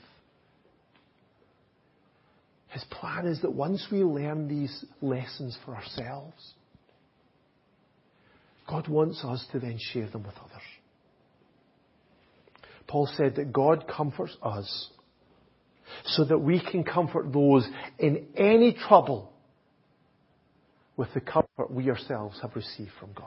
His 2.68 2.84
plan 2.90 3.26
is 3.26 3.40
that 3.42 3.52
once 3.52 3.86
we 3.90 4.04
learn 4.04 4.46
these 4.46 4.84
lessons 5.00 5.56
for 5.64 5.74
ourselves, 5.74 6.54
God 8.68 8.86
wants 8.88 9.24
us 9.24 9.44
to 9.52 9.58
then 9.58 9.78
share 9.92 10.08
them 10.08 10.22
with 10.22 10.36
others. 10.36 10.62
Paul 12.86 13.08
said 13.16 13.36
that 13.36 13.52
God 13.52 13.86
comforts 13.88 14.36
us 14.42 14.90
so 16.04 16.24
that 16.24 16.38
we 16.38 16.60
can 16.60 16.84
comfort 16.84 17.32
those 17.32 17.68
in 17.98 18.26
any 18.36 18.72
trouble 18.72 19.32
with 20.96 21.12
the 21.14 21.20
comfort 21.20 21.70
we 21.70 21.88
ourselves 21.88 22.38
have 22.42 22.54
received 22.54 22.90
from 22.98 23.12
God. 23.14 23.26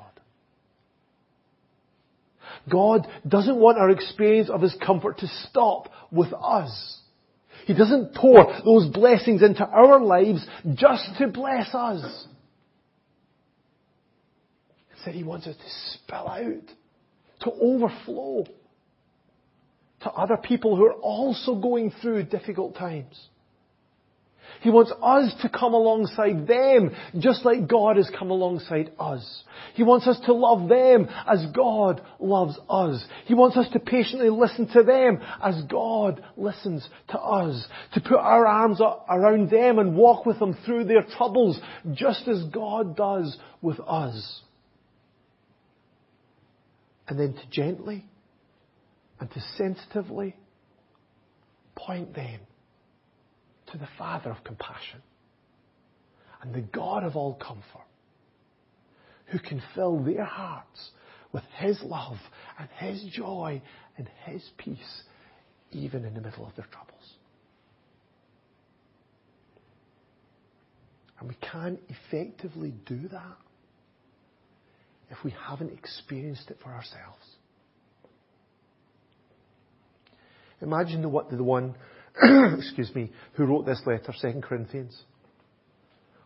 God 2.70 3.08
doesn't 3.28 3.58
want 3.58 3.78
our 3.78 3.90
experience 3.90 4.50
of 4.50 4.62
His 4.62 4.76
comfort 4.86 5.20
to 5.20 5.28
stop 5.50 5.90
with 6.12 6.32
us. 6.34 7.00
He 7.66 7.74
doesn't 7.74 8.14
pour 8.14 8.46
those 8.64 8.90
blessings 8.90 9.42
into 9.42 9.66
our 9.66 10.00
lives 10.02 10.46
just 10.76 11.04
to 11.18 11.28
bless 11.28 11.74
us. 11.74 12.28
Instead, 14.96 15.16
He 15.16 15.24
wants 15.24 15.48
us 15.48 15.56
to 15.56 15.98
spill 15.98 16.28
out, 16.28 16.76
to 17.42 17.52
overflow 17.60 18.46
to 20.04 20.12
other 20.12 20.38
people 20.38 20.76
who 20.76 20.86
are 20.86 20.94
also 20.94 21.56
going 21.56 21.92
through 22.02 22.24
difficult 22.24 22.76
times. 22.76 23.28
He 24.62 24.70
wants 24.70 24.94
us 25.02 25.34
to 25.42 25.50
come 25.50 25.74
alongside 25.74 26.48
them 26.48 26.92
just 27.20 27.44
like 27.44 27.68
God 27.68 27.98
has 27.98 28.10
come 28.18 28.30
alongside 28.30 28.92
us. 28.98 29.44
He 29.74 29.84
wants 29.84 30.08
us 30.08 30.20
to 30.26 30.34
love 30.34 30.70
them 30.70 31.10
as 31.28 31.46
God 31.54 32.02
loves 32.20 32.58
us. 32.70 33.04
He 33.26 33.34
wants 33.34 33.58
us 33.58 33.68
to 33.74 33.80
patiently 33.80 34.30
listen 34.30 34.68
to 34.70 34.84
them 34.84 35.20
as 35.44 35.62
God 35.64 36.24
listens 36.38 36.88
to 37.10 37.20
us. 37.20 37.66
To 37.96 38.02
put 38.02 38.18
our 38.18 38.46
arms 38.46 38.80
around 39.10 39.50
them 39.50 39.80
and 39.80 39.98
walk 39.98 40.26
with 40.26 40.40
them 40.40 40.58
through 40.66 40.86
their 40.86 41.04
troubles 41.18 41.60
just 41.94 42.28
as 42.30 42.44
God 42.46 42.96
does 42.96 43.38
with 43.62 43.80
us. 43.82 44.42
And 47.08 47.20
then 47.20 47.34
to 47.34 47.50
gently 47.52 48.06
and 49.24 49.32
to 49.32 49.42
sensitively 49.58 50.36
point 51.76 52.14
them 52.14 52.42
to 53.72 53.78
the 53.78 53.88
Father 53.98 54.30
of 54.30 54.44
compassion 54.44 55.02
and 56.42 56.54
the 56.54 56.60
God 56.60 57.06
of 57.06 57.16
all 57.16 57.34
comfort 57.36 57.88
who 59.28 59.40
can 59.40 59.64
fill 59.74 60.04
their 60.04 60.26
hearts 60.26 60.92
with 61.32 61.46
His 61.58 61.82
love 61.84 62.18
and 62.60 62.68
His 62.80 63.02
joy 63.14 63.62
and 63.98 64.10
His 64.26 64.44
peace 64.58 65.04
even 65.72 66.04
in 66.04 66.16
the 66.16 66.22
middle 66.22 66.46
of 66.46 66.54
their 66.58 66.68
troubles. 66.70 67.14
And 71.22 71.30
we 71.30 71.36
can't 71.36 71.80
effectively 71.88 72.74
do 72.86 73.08
that 73.08 73.38
if 75.12 75.24
we 75.24 75.34
haven't 75.48 75.72
experienced 75.72 76.52
it 76.52 76.58
for 76.62 76.72
ourselves. 76.72 77.33
Imagine 80.64 81.02
the, 81.02 81.26
the 81.36 81.44
one 81.44 81.76
excuse 82.58 82.94
me, 82.96 83.12
who 83.34 83.46
wrote 83.46 83.66
this 83.66 83.82
letter, 83.86 84.14
2 84.20 84.42
Corinthians, 84.42 85.00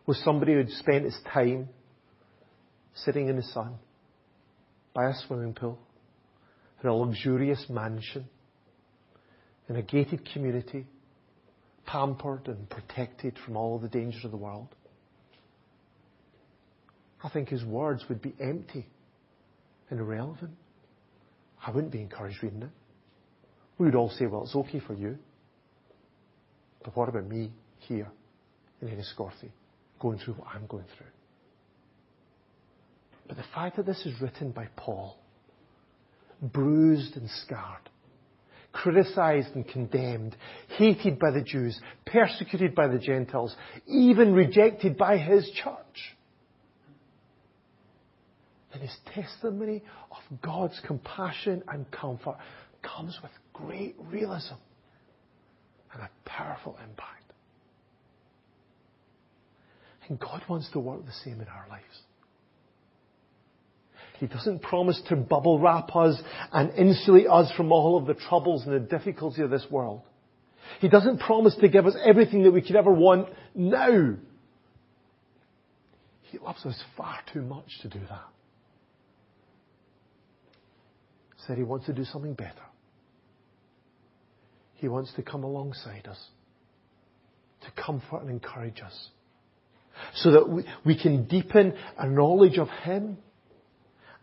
was 0.06 0.22
somebody 0.22 0.54
who'd 0.54 0.70
spent 0.70 1.04
his 1.04 1.18
time 1.32 1.68
sitting 2.94 3.28
in 3.28 3.36
the 3.36 3.42
sun 3.42 3.74
by 4.94 5.10
a 5.10 5.14
swimming 5.26 5.54
pool 5.54 5.78
in 6.82 6.88
a 6.88 6.94
luxurious 6.94 7.64
mansion 7.68 8.26
in 9.68 9.76
a 9.76 9.82
gated 9.82 10.26
community, 10.32 10.86
pampered 11.84 12.46
and 12.46 12.70
protected 12.70 13.36
from 13.44 13.56
all 13.56 13.78
the 13.78 13.88
dangers 13.88 14.24
of 14.24 14.30
the 14.30 14.36
world. 14.36 14.68
I 17.22 17.28
think 17.28 17.48
his 17.48 17.64
words 17.64 18.04
would 18.08 18.22
be 18.22 18.34
empty 18.40 18.86
and 19.90 19.98
irrelevant. 19.98 20.52
I 21.66 21.70
wouldn't 21.70 21.92
be 21.92 22.00
encouraged 22.00 22.42
reading 22.42 22.62
it. 22.62 22.70
We 23.78 23.86
would 23.86 23.94
all 23.94 24.10
say, 24.10 24.26
well, 24.26 24.42
it's 24.42 24.54
okay 24.54 24.80
for 24.80 24.94
you. 24.94 25.18
But 26.84 26.96
what 26.96 27.08
about 27.08 27.26
me 27.26 27.52
here 27.78 28.08
in 28.82 28.88
Enniscorthy 28.88 29.50
going 30.00 30.18
through 30.18 30.34
what 30.34 30.48
I'm 30.54 30.66
going 30.66 30.84
through? 30.96 31.06
But 33.28 33.36
the 33.36 33.44
fact 33.54 33.76
that 33.76 33.86
this 33.86 34.04
is 34.06 34.20
written 34.20 34.50
by 34.50 34.68
Paul, 34.76 35.16
bruised 36.40 37.16
and 37.16 37.28
scarred, 37.44 37.88
criticized 38.72 39.54
and 39.54 39.66
condemned, 39.68 40.36
hated 40.76 41.18
by 41.18 41.30
the 41.30 41.42
Jews, 41.42 41.78
persecuted 42.06 42.74
by 42.74 42.88
the 42.88 42.98
Gentiles, 42.98 43.54
even 43.86 44.32
rejected 44.32 44.96
by 44.96 45.18
his 45.18 45.48
church, 45.50 46.16
then 48.72 48.82
his 48.82 48.96
testimony 49.14 49.82
of 50.10 50.40
God's 50.40 50.80
compassion 50.86 51.62
and 51.68 51.90
comfort 51.90 52.36
comes 52.82 53.18
with 53.22 53.32
great 53.66 53.96
realism 54.10 54.54
and 55.92 56.02
a 56.02 56.10
powerful 56.24 56.76
impact. 56.82 57.32
And 60.08 60.18
God 60.18 60.42
wants 60.48 60.70
to 60.72 60.80
work 60.80 61.04
the 61.04 61.12
same 61.24 61.40
in 61.40 61.48
our 61.48 61.66
lives. 61.68 61.84
He 64.18 64.26
doesn't 64.26 64.62
promise 64.62 65.00
to 65.08 65.16
bubble 65.16 65.60
wrap 65.60 65.94
us 65.94 66.20
and 66.52 66.72
insulate 66.72 67.28
us 67.28 67.52
from 67.56 67.70
all 67.70 67.96
of 67.96 68.06
the 68.06 68.14
troubles 68.14 68.64
and 68.66 68.74
the 68.74 68.80
difficulty 68.80 69.42
of 69.42 69.50
this 69.50 69.64
world. 69.70 70.02
He 70.80 70.88
doesn't 70.88 71.18
promise 71.18 71.54
to 71.60 71.68
give 71.68 71.86
us 71.86 71.94
everything 72.04 72.42
that 72.42 72.50
we 72.50 72.60
could 72.60 72.76
ever 72.76 72.92
want 72.92 73.28
now. 73.54 74.16
He 76.22 76.38
loves 76.38 76.64
us 76.66 76.82
far 76.96 77.18
too 77.32 77.42
much 77.42 77.66
to 77.82 77.88
do 77.88 78.00
that. 78.00 78.28
Said 81.46 81.56
he 81.56 81.62
wants 81.62 81.86
to 81.86 81.92
do 81.92 82.04
something 82.04 82.34
better. 82.34 82.52
He 84.78 84.86
wants 84.86 85.12
to 85.16 85.22
come 85.22 85.42
alongside 85.42 86.06
us, 86.08 86.18
to 87.62 87.82
comfort 87.82 88.22
and 88.22 88.30
encourage 88.30 88.80
us, 88.80 89.08
so 90.14 90.30
that 90.30 90.48
we, 90.48 90.64
we 90.86 90.96
can 90.96 91.26
deepen 91.26 91.74
our 91.96 92.08
knowledge 92.08 92.58
of 92.58 92.68
Him 92.84 93.18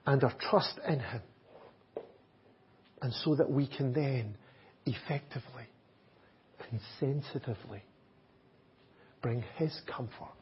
and 0.06 0.24
our 0.24 0.34
trust 0.50 0.80
in 0.88 1.00
Him, 1.00 1.22
and 3.02 3.13
so 3.13 3.36
that 3.36 3.52
we 3.52 3.68
can 3.68 3.91
then 3.91 4.38
effectively 4.86 5.65
and 6.72 6.80
sensitively 7.02 7.84
bring 9.22 9.44
His 9.58 9.78
comfort 9.94 10.34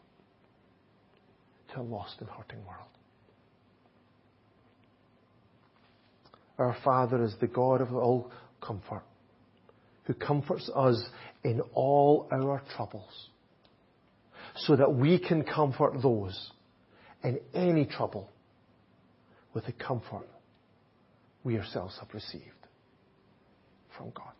to 1.74 1.80
a 1.80 1.82
lost 1.82 2.18
and 2.20 2.30
hurting 2.30 2.64
world. 2.68 2.88
Our 6.60 6.78
Father 6.84 7.24
is 7.24 7.34
the 7.42 7.48
God 7.48 7.82
of 7.82 7.92
all 7.96 8.32
comfort 8.62 9.02
who 10.04 10.14
comforts 10.14 10.70
us 10.76 11.04
in 11.44 11.62
all 11.74 12.28
our 12.32 12.62
troubles, 12.76 13.30
so 14.56 14.76
that 14.76 14.94
we 14.94 15.20
can 15.20 15.44
comfort 15.44 16.02
those 16.02 16.52
in 17.24 17.40
any 17.54 17.86
trouble 17.86 18.30
with 19.54 19.66
the 19.66 19.72
comfort 19.72 20.28
we 21.44 21.58
ourselves 21.58 21.98
have 22.00 22.14
received 22.14 22.44
from 23.98 24.12
God. 24.12 24.34